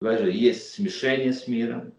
Двойная 0.00 0.26
жизнь. 0.26 0.38
Есть 0.38 0.74
смешение 0.74 1.32
с 1.32 1.48
миром, 1.48 1.92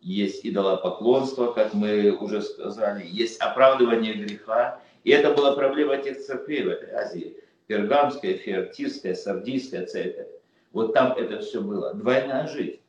есть 0.00 0.46
идолопоклонство, 0.46 1.52
как 1.52 1.74
мы 1.74 2.12
уже 2.12 2.42
сказали, 2.42 3.04
есть 3.04 3.40
оправдывание 3.40 4.14
греха. 4.14 4.80
И 5.02 5.10
это 5.10 5.34
была 5.34 5.56
проблема 5.56 5.96
тех 5.96 6.20
церквей 6.20 6.62
в 6.62 6.68
этой 6.68 6.92
Азии. 6.92 7.36
Пергамская, 7.66 8.34
Феоктистская, 8.34 9.16
Сардийская 9.16 9.86
церковь. 9.86 10.28
Вот 10.72 10.94
там 10.94 11.12
это 11.12 11.40
все 11.40 11.60
было. 11.60 11.94
Двойная 11.94 12.46
жизнь. 12.46 12.80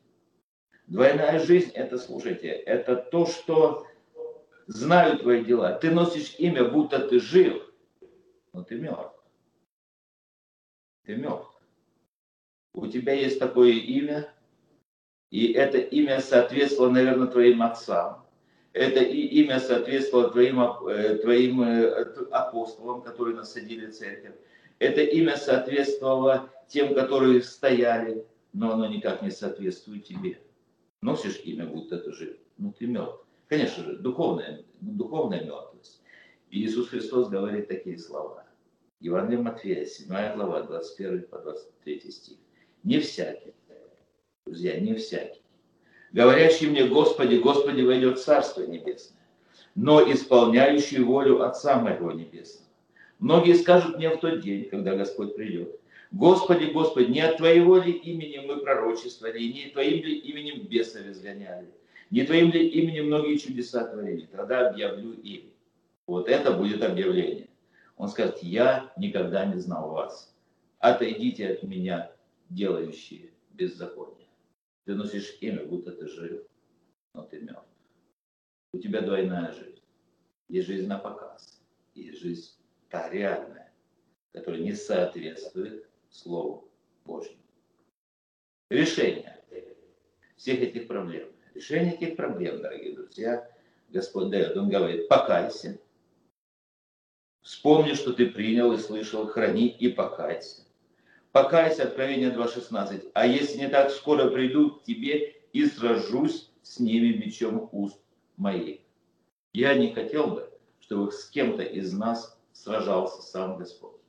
Двойная 0.87 1.39
жизнь, 1.39 1.71
это, 1.71 1.97
слушайте, 1.97 2.47
это 2.49 2.95
то, 2.95 3.25
что 3.25 3.87
знают 4.67 5.21
твои 5.21 5.43
дела. 5.43 5.73
Ты 5.73 5.91
носишь 5.91 6.35
имя, 6.37 6.65
будто 6.65 6.99
ты 7.07 7.19
жив, 7.19 7.63
но 8.53 8.63
ты 8.63 8.75
мертв. 8.75 9.15
Ты 11.05 11.15
мертв. 11.15 11.47
У 12.73 12.87
тебя 12.87 13.13
есть 13.13 13.39
такое 13.39 13.71
имя, 13.71 14.33
и 15.29 15.53
это 15.53 15.77
имя 15.77 16.19
соответствовало, 16.19 16.91
наверное, 16.91 17.27
твоим 17.27 17.61
отцам. 17.61 18.25
Это 18.73 19.01
имя 19.01 19.59
соответствовало 19.59 20.29
твоим, 20.29 20.61
э, 20.61 21.17
твоим 21.17 21.61
э, 21.61 22.03
апостолам, 22.31 23.01
которые 23.01 23.35
насадили 23.35 23.87
церковь. 23.87 24.35
Это 24.81 25.01
имя 25.01 25.37
соответствовало 25.37 26.49
тем, 26.67 26.95
которые 26.95 27.43
стояли, 27.43 28.25
но 28.51 28.71
оно 28.71 28.87
никак 28.87 29.21
не 29.21 29.29
соответствует 29.29 30.07
тебе. 30.07 30.41
Носишь 31.03 31.39
имя, 31.43 31.67
будто 31.67 31.99
ты 31.99 32.11
жив, 32.11 32.37
но 32.57 32.71
ты 32.71 32.87
мертв. 32.87 33.23
Конечно 33.47 33.83
же, 33.83 33.97
духовная, 33.97 34.65
духовная 34.79 35.43
мертвость. 35.43 36.01
И 36.49 36.65
Иисус 36.65 36.89
Христос 36.89 37.29
говорит 37.29 37.67
такие 37.67 37.99
слова. 37.99 38.43
Евангелие 38.99 39.43
Матфея, 39.43 39.85
7 39.85 40.07
глава, 40.33 40.63
21 40.63 41.27
по 41.27 41.37
23 41.37 42.11
стих. 42.11 42.37
Не 42.81 43.01
всякий, 43.01 43.53
друзья, 44.47 44.79
не 44.79 44.95
всякий, 44.95 45.43
говорящий 46.11 46.67
мне, 46.67 46.87
Господи, 46.87 47.35
Господи, 47.35 47.83
войдет 47.83 48.19
Царство 48.19 48.63
Небесное, 48.63 49.27
но 49.75 50.11
исполняющий 50.11 51.03
волю 51.03 51.43
Отца 51.43 51.79
моего 51.79 52.11
Небесного. 52.11 52.70
Многие 53.21 53.53
скажут 53.53 53.97
мне 53.97 54.09
в 54.09 54.19
тот 54.19 54.41
день, 54.41 54.67
когда 54.67 54.95
Господь 54.95 55.35
придет, 55.35 55.79
Господи, 56.09 56.65
Господи, 56.65 57.11
не 57.11 57.21
от 57.21 57.37
Твоего 57.37 57.77
ли 57.77 57.91
имени 57.91 58.39
мы 58.39 58.57
пророчествовали, 58.57 59.43
не 59.43 59.69
Твоим 59.69 60.03
ли 60.03 60.17
именем 60.17 60.67
бесов 60.67 61.05
изгоняли, 61.05 61.69
не 62.09 62.25
Твоим 62.25 62.51
ли 62.51 62.67
именем 62.67 63.05
многие 63.05 63.37
чудеса 63.37 63.85
творили, 63.85 64.25
тогда 64.25 64.69
объявлю 64.69 65.13
им. 65.13 65.51
Вот 66.07 66.27
это 66.27 66.51
будет 66.51 66.81
объявление. 66.81 67.47
Он 67.95 68.09
скажет, 68.09 68.41
я 68.41 68.91
никогда 68.97 69.45
не 69.45 69.59
знал 69.59 69.91
вас. 69.91 70.35
Отойдите 70.79 71.47
от 71.47 71.61
меня, 71.61 72.11
делающие 72.49 73.29
беззаконие. 73.51 74.29
Ты 74.85 74.95
носишь 74.95 75.37
имя, 75.41 75.63
будто 75.63 75.91
ты 75.91 76.07
жив, 76.07 76.41
но 77.13 77.21
ты 77.21 77.39
мертв. 77.39 77.69
У 78.73 78.79
тебя 78.79 79.01
двойная 79.01 79.53
жизнь. 79.53 79.83
Есть 80.49 80.67
жизнь 80.67 80.87
на 80.87 80.97
показ, 80.97 81.61
есть 81.93 82.19
жизнь 82.19 82.60
та 82.91 83.09
реальная, 83.09 83.71
которая 84.33 84.61
не 84.61 84.73
соответствует 84.73 85.87
Слову 86.09 86.69
Божьему. 87.05 87.41
Решение 88.69 89.39
всех 90.35 90.59
этих 90.61 90.87
проблем. 90.87 91.29
Решение 91.53 91.93
этих 91.93 92.15
проблем, 92.15 92.61
дорогие 92.61 92.95
друзья, 92.95 93.49
Господь 93.89 94.29
дает. 94.29 94.55
Он 94.57 94.69
говорит, 94.69 95.07
покайся. 95.07 95.79
Вспомни, 97.41 97.93
что 97.93 98.13
ты 98.13 98.27
принял 98.27 98.71
и 98.73 98.77
слышал, 98.77 99.25
храни 99.27 99.67
и 99.67 99.89
покайся. 99.89 100.63
Покайся, 101.31 101.83
Откровение 101.83 102.29
2.16. 102.29 103.11
А 103.13 103.25
если 103.25 103.57
не 103.57 103.69
так, 103.69 103.89
скоро 103.89 104.29
приду 104.29 104.71
к 104.71 104.83
тебе 104.83 105.35
и 105.53 105.65
сражусь 105.65 106.51
с 106.61 106.79
ними 106.79 107.13
мечом 107.13 107.69
уст 107.71 107.99
моих. 108.37 108.79
Я 109.53 109.75
не 109.75 109.93
хотел 109.93 110.27
бы, 110.27 110.51
чтобы 110.79 111.11
с 111.11 111.25
кем-то 111.29 111.63
из 111.63 111.93
нас 111.93 112.40
сражался 112.63 113.21
сам 113.21 113.57
Господь. 113.57 113.99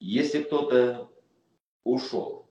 Если 0.00 0.42
кто-то 0.42 1.08
ушел 1.84 2.46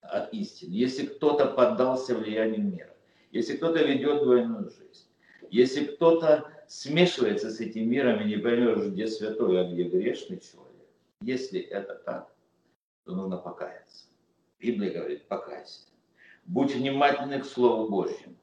от 0.00 0.32
истины, 0.34 0.72
если 0.72 1.06
кто-то 1.06 1.46
поддался 1.46 2.14
влиянию 2.14 2.62
мира, 2.62 2.96
если 3.30 3.56
кто-то 3.56 3.82
ведет 3.82 4.22
двойную 4.22 4.70
жизнь, 4.70 5.06
если 5.50 5.84
кто-то 5.84 6.50
смешивается 6.68 7.50
с 7.50 7.60
этим 7.60 7.88
миром 7.88 8.20
и 8.20 8.24
не 8.24 8.36
поймешь, 8.36 8.86
где 8.86 9.06
святой, 9.06 9.60
а 9.60 9.70
где 9.70 9.84
грешный 9.84 10.40
человек, 10.40 10.88
если 11.20 11.60
это 11.60 11.94
так, 11.94 12.32
то 13.04 13.14
нужно 13.14 13.36
покаяться. 13.36 14.06
Библия 14.58 14.92
говорит, 14.92 15.26
покайся. 15.26 15.80
Будь 16.44 16.74
внимательны 16.74 17.40
к 17.40 17.46
Слову 17.46 17.88
Божьему. 17.88 18.36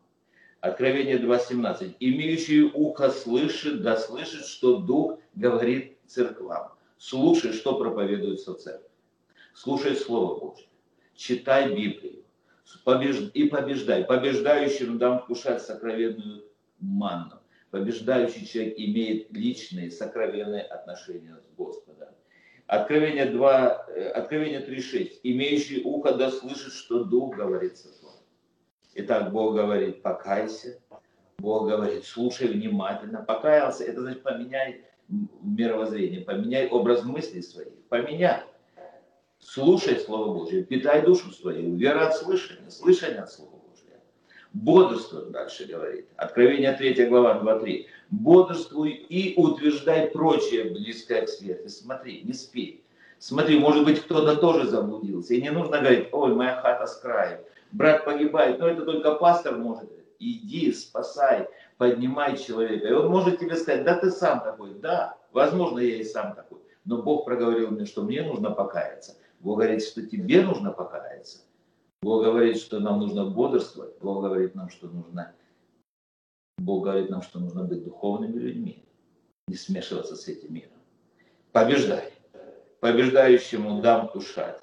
Откровение 0.61 1.17
2.17. 1.19 1.95
Имеющий 1.99 2.63
ухо 2.63 3.09
слышит, 3.09 3.81
да 3.83 3.97
слышит, 3.97 4.45
что 4.45 4.77
Дух 4.77 5.19
говорит 5.35 5.96
церквам. 6.07 6.73
Слушай, 6.97 7.53
что 7.53 7.77
проповедуется 7.77 8.53
в 8.53 8.57
церкви. 8.57 8.87
Слушай 9.53 9.95
Слово 9.95 10.39
Божье. 10.39 10.67
Читай 11.15 11.69
Библию. 11.69 12.23
И 13.33 13.47
побеждай. 13.47 14.03
Побеждающим 14.03 14.97
дам 14.97 15.19
вкушать 15.19 15.61
сокровенную 15.61 16.45
манну. 16.79 17.39
Побеждающий 17.71 18.45
человек 18.45 18.75
имеет 18.77 19.31
личные, 19.31 19.91
сокровенные 19.91 20.63
отношения 20.63 21.35
с 21.35 21.55
Господом. 21.57 22.09
Откровение, 22.67 23.25
2, 23.25 23.85
э, 23.89 24.09
Откровение 24.09 24.59
3.6. 24.59 25.19
Имеющий 25.23 25.83
ухо 25.83 26.13
да 26.13 26.31
слышит, 26.31 26.73
что 26.73 27.03
Дух 27.03 27.35
говорит 27.35 27.77
со 27.77 27.87
мной. 27.87 28.15
Итак, 28.95 29.31
Бог 29.31 29.55
говорит, 29.55 30.01
покайся. 30.01 30.79
Бог 31.37 31.69
говорит, 31.69 32.03
слушай 32.03 32.47
внимательно. 32.47 33.23
Покаялся, 33.23 33.83
это 33.83 34.01
значит 34.01 34.23
поменяй 34.23 34.83
мировоззрение, 35.09 36.21
поменяй 36.21 36.67
образ 36.67 37.03
мыслей 37.03 37.41
своих, 37.41 37.73
поменяй. 37.89 38.41
Слушай 39.39 39.99
Слово 39.99 40.33
Божье, 40.33 40.63
питай 40.63 41.03
душу 41.03 41.31
свою, 41.31 41.75
вера 41.75 42.07
от 42.07 42.15
слышания, 42.15 42.69
слышание 42.69 43.19
от 43.19 43.31
Слова 43.31 43.51
Божьего. 43.51 43.99
Бодрствуй, 44.53 45.29
дальше 45.29 45.65
говорит. 45.65 46.07
Откровение 46.15 46.73
3 46.73 47.05
глава 47.05 47.39
2.3. 47.41 47.85
Бодрствуй 48.09 48.91
и 48.91 49.35
утверждай 49.39 50.07
прочее 50.07 50.71
близкое 50.71 51.21
к 51.21 51.29
свету. 51.29 51.69
Смотри, 51.69 52.23
не 52.23 52.33
спи. 52.33 52.83
Смотри, 53.19 53.59
может 53.59 53.85
быть, 53.85 54.01
кто-то 54.01 54.35
тоже 54.35 54.67
заблудился. 54.67 55.33
И 55.33 55.41
не 55.41 55.51
нужно 55.51 55.79
говорить, 55.79 56.09
ой, 56.11 56.33
моя 56.33 56.59
хата 56.61 56.85
с 56.85 56.97
краю, 56.97 57.39
брат 57.71 58.05
погибает. 58.05 58.59
Но 58.59 58.67
это 58.67 58.83
только 58.83 59.15
пастор 59.15 59.57
может. 59.57 59.91
Иди, 60.19 60.71
спасай, 60.71 61.47
поднимай 61.77 62.37
человека. 62.37 62.87
И 62.87 62.91
он 62.91 63.09
может 63.09 63.39
тебе 63.39 63.55
сказать, 63.55 63.83
да 63.83 63.97
ты 63.97 64.11
сам 64.11 64.41
такой. 64.41 64.73
Да, 64.75 65.17
возможно, 65.31 65.79
я 65.79 65.97
и 65.97 66.03
сам 66.03 66.35
такой. 66.35 66.59
Но 66.85 67.01
Бог 67.01 67.25
проговорил 67.25 67.71
мне, 67.71 67.85
что 67.85 68.03
мне 68.03 68.21
нужно 68.23 68.51
покаяться. 68.51 69.17
Бог 69.39 69.57
говорит, 69.57 69.83
что 69.83 70.05
тебе 70.05 70.41
нужно 70.41 70.71
покаяться. 70.71 71.39
Бог 72.01 72.23
говорит, 72.23 72.57
что 72.57 72.79
нам 72.79 72.99
нужно 72.99 73.25
бодрствовать. 73.25 73.97
Бог 73.99 74.21
говорит 74.21 74.55
нам, 74.55 74.69
что 74.69 74.87
нужно 74.87 75.33
Бог 76.57 76.83
говорит 76.85 77.09
нам, 77.09 77.21
что 77.21 77.39
нужно 77.39 77.63
быть 77.63 77.83
духовными 77.83 78.39
людьми, 78.39 78.83
не 79.47 79.55
смешиваться 79.55 80.15
с 80.15 80.27
этим 80.27 80.55
миром. 80.55 80.71
Побеждай. 81.51 82.11
Побеждающему 82.79 83.81
дам 83.81 84.07
кушать. 84.09 84.59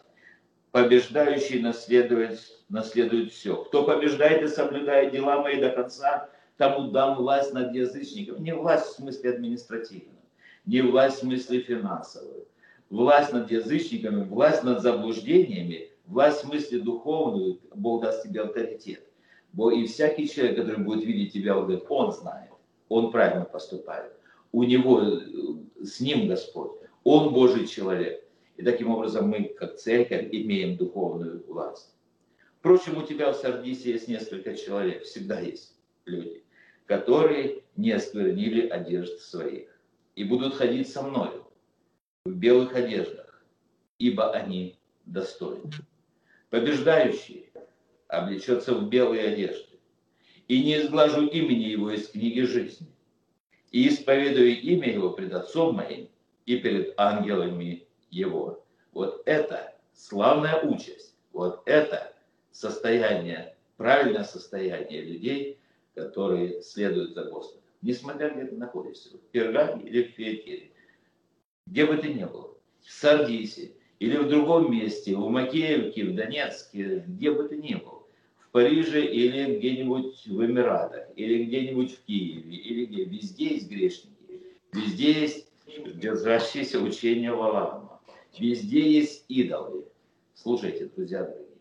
Побеждающий 0.73 1.63
наследует, 1.63 2.41
наследует 2.69 3.33
все. 3.33 3.57
Кто 3.65 3.85
побеждает 3.85 4.43
и 4.43 4.49
соблюдает 4.49 5.13
дела 5.13 5.41
мои 5.41 5.61
до 5.61 5.71
конца, 5.71 6.29
тому 6.57 6.91
дам 6.91 7.17
власть 7.17 7.53
над 7.53 7.75
язычником. 7.75 8.43
Не 8.43 8.55
власть 8.55 8.87
в 8.87 8.97
смысле 8.97 9.31
административную, 9.31 10.19
не 10.67 10.83
власть 10.83 11.17
в 11.17 11.21
смысле 11.21 11.61
финансовую. 11.61 12.47
Власть 12.91 13.33
над 13.33 13.51
язычниками, 13.51 14.25
власть 14.25 14.63
над 14.63 14.83
заблуждениями, 14.83 15.91
власть 16.07 16.39
в 16.39 16.47
смысле 16.47 16.81
духовную, 16.81 17.59
Бог 17.75 18.03
даст 18.03 18.23
тебе 18.23 18.43
авторитет. 18.43 19.05
И 19.73 19.87
всякий 19.87 20.29
человек, 20.29 20.57
который 20.57 20.85
будет 20.85 21.05
видеть 21.05 21.33
тебя, 21.33 21.57
он 21.57 21.65
говорит, 21.65 21.85
он 21.89 22.13
знает, 22.13 22.51
он 22.89 23.11
правильно 23.11 23.45
поступает. 23.45 24.13
У 24.53 24.63
него, 24.65 25.01
э, 25.01 25.85
с 25.85 26.01
ним 26.01 26.29
Господь, 26.29 26.73
он 27.03 27.33
Божий 27.33 27.67
человек. 27.67 28.23
И 28.57 28.63
таким 28.63 28.91
образом 28.91 29.29
мы, 29.29 29.45
как 29.45 29.77
церковь, 29.77 30.29
имеем 30.31 30.77
духовную 30.77 31.45
власть. 31.47 31.93
Впрочем, 32.61 32.99
у 32.99 33.03
тебя 33.03 33.33
в 33.33 33.37
Сардисе 33.37 33.93
есть 33.93 34.09
несколько 34.09 34.55
человек, 34.55 35.03
всегда 35.03 35.41
есть 35.41 35.75
люди, 36.05 36.44
которые 36.87 37.63
не 37.77 37.93
осквернили 37.93 38.69
одежд 38.69 39.21
своих 39.21 39.69
и 40.15 40.25
будут 40.25 40.55
ходить 40.55 40.91
со 40.91 41.03
мною 41.03 41.47
в 42.25 42.35
белых 42.35 42.75
одеждах, 42.75 43.45
ибо 43.99 44.33
они 44.33 44.79
достойны. 45.05 45.71
Побеждающие 46.51 47.51
облечется 48.09 48.75
в 48.75 48.89
белые 48.89 49.33
одежды, 49.33 49.79
и 50.47 50.63
не 50.63 50.77
изглажу 50.79 51.27
имени 51.27 51.65
его 51.65 51.91
из 51.91 52.09
книги 52.09 52.43
жизни, 52.43 52.89
и 53.71 53.89
исповедую 53.89 54.61
имя 54.61 54.93
его 54.93 55.11
пред 55.11 55.33
Отцом 55.33 55.77
моим 55.77 56.09
и 56.47 56.59
перед 56.59 56.95
ангелами 56.99 57.87
его. 58.11 58.65
Вот 58.93 59.23
это 59.27 59.75
славная 59.93 60.63
участь, 60.63 61.17
вот 61.33 61.63
это 61.67 62.15
состояние, 62.53 63.57
правильное 63.77 64.25
состояние 64.25 65.03
людей, 65.03 65.59
которые 65.95 66.63
следуют 66.63 67.15
за 67.15 67.25
Господом. 67.25 67.63
Несмотря 67.83 68.31
где 68.31 68.47
ты 68.47 68.57
находишься, 68.57 69.17
в 69.17 69.21
Пергаме 69.31 69.85
или 69.85 70.05
в 70.05 70.11
Фиатире, 70.13 70.71
где 71.67 71.87
бы 71.87 71.97
ты 71.97 72.13
ни 72.13 72.25
был, 72.25 72.59
в 72.81 72.91
Сардисе 72.91 73.73
или 73.99 74.17
в 74.17 74.29
другом 74.29 74.73
месте, 74.73 75.15
в 75.17 75.29
Макеевке, 75.29 76.05
в 76.05 76.15
Донецке, 76.15 77.05
где 77.07 77.31
бы 77.31 77.49
ты 77.49 77.57
ни 77.57 77.75
был, 77.75 78.07
в 78.39 78.51
Париже 78.51 79.05
или 79.05 79.59
где-нибудь 79.59 80.27
в 80.27 80.45
Эмиратах, 80.45 81.09
или 81.17 81.45
где-нибудь 81.45 81.93
в 81.93 82.05
Киеве, 82.05 82.57
или 82.57 82.87
где, 82.87 83.05
везде 83.05 83.55
есть 83.55 83.71
грешники, 83.71 84.43
везде 84.73 85.13
есть 85.13 85.53
держащиеся 85.67 86.81
учения 86.81 87.33
Валаама, 87.33 88.01
везде 88.39 88.91
есть 88.91 89.25
идолы. 89.29 89.87
Слушайте, 90.35 90.87
друзья 90.87 91.23
дорогие, 91.23 91.59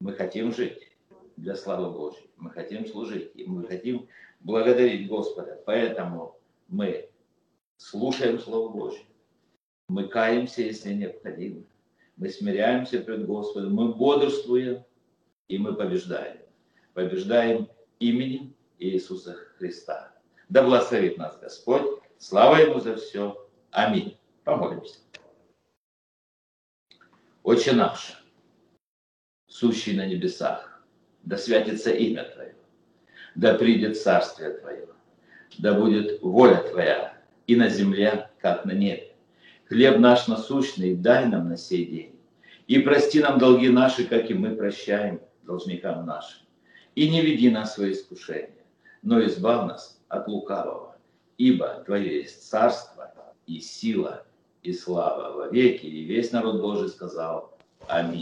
мы 0.00 0.12
хотим 0.12 0.52
жить 0.52 0.91
для 1.36 1.54
славы 1.54 1.90
Божьей, 1.90 2.30
мы 2.36 2.50
хотим 2.50 2.86
служить, 2.86 3.30
и 3.34 3.44
мы 3.44 3.66
хотим 3.66 4.08
благодарить 4.40 5.08
Господа, 5.08 5.60
поэтому 5.66 6.38
мы 6.68 7.10
слушаем 7.76 8.38
Слово 8.38 8.72
Божье, 8.72 9.04
мы 9.88 10.08
каемся, 10.08 10.62
если 10.62 10.94
необходимо. 10.94 11.64
Мы 12.16 12.28
смиряемся 12.28 13.00
пред 13.00 13.26
Господом, 13.26 13.74
мы 13.74 13.94
бодрствуем, 13.94 14.84
и 15.48 15.58
мы 15.58 15.74
побеждаем. 15.74 16.38
Побеждаем 16.94 17.68
именем 17.98 18.54
Иисуса 18.78 19.34
Христа. 19.56 20.14
Да 20.48 20.62
благословит 20.62 21.18
нас 21.18 21.38
Господь. 21.38 22.00
Слава 22.18 22.56
Ему 22.56 22.80
за 22.80 22.96
все. 22.96 23.48
Аминь. 23.70 24.16
Помолимся. 24.44 25.00
Отче 27.42 27.72
наш, 27.72 28.22
сущий 29.46 29.96
на 29.96 30.06
небесах, 30.06 30.71
да 31.24 31.36
святится 31.36 31.90
имя 31.90 32.24
Твое, 32.24 32.54
да 33.34 33.54
придет 33.54 34.00
царствие 34.00 34.50
Твое, 34.50 34.88
да 35.58 35.74
будет 35.74 36.20
воля 36.22 36.62
Твоя 36.70 37.14
и 37.46 37.56
на 37.56 37.68
земле, 37.68 38.30
как 38.40 38.64
на 38.64 38.72
небе. 38.72 39.12
Хлеб 39.66 39.98
наш 39.98 40.28
насущный 40.28 40.94
дай 40.94 41.26
нам 41.26 41.48
на 41.48 41.56
сей 41.56 41.86
день. 41.86 42.20
И 42.66 42.78
прости 42.78 43.20
нам 43.20 43.38
долги 43.38 43.68
наши, 43.68 44.04
как 44.04 44.30
и 44.30 44.34
мы 44.34 44.54
прощаем 44.54 45.20
должникам 45.42 46.06
нашим. 46.06 46.40
И 46.94 47.08
не 47.08 47.22
веди 47.22 47.50
нас 47.50 47.72
в 47.72 47.74
свои 47.74 47.92
искушения, 47.92 48.64
но 49.02 49.24
избав 49.24 49.66
нас 49.66 50.00
от 50.08 50.28
лукавого. 50.28 50.96
Ибо 51.38 51.82
Твое 51.86 52.22
есть 52.22 52.48
царство 52.48 53.12
и 53.46 53.60
сила 53.60 54.24
и 54.62 54.72
слава 54.72 55.34
во 55.34 55.48
веки. 55.48 55.86
И 55.86 56.04
весь 56.04 56.32
народ 56.32 56.60
Божий 56.60 56.88
сказал 56.88 57.56
Аминь. 57.88 58.20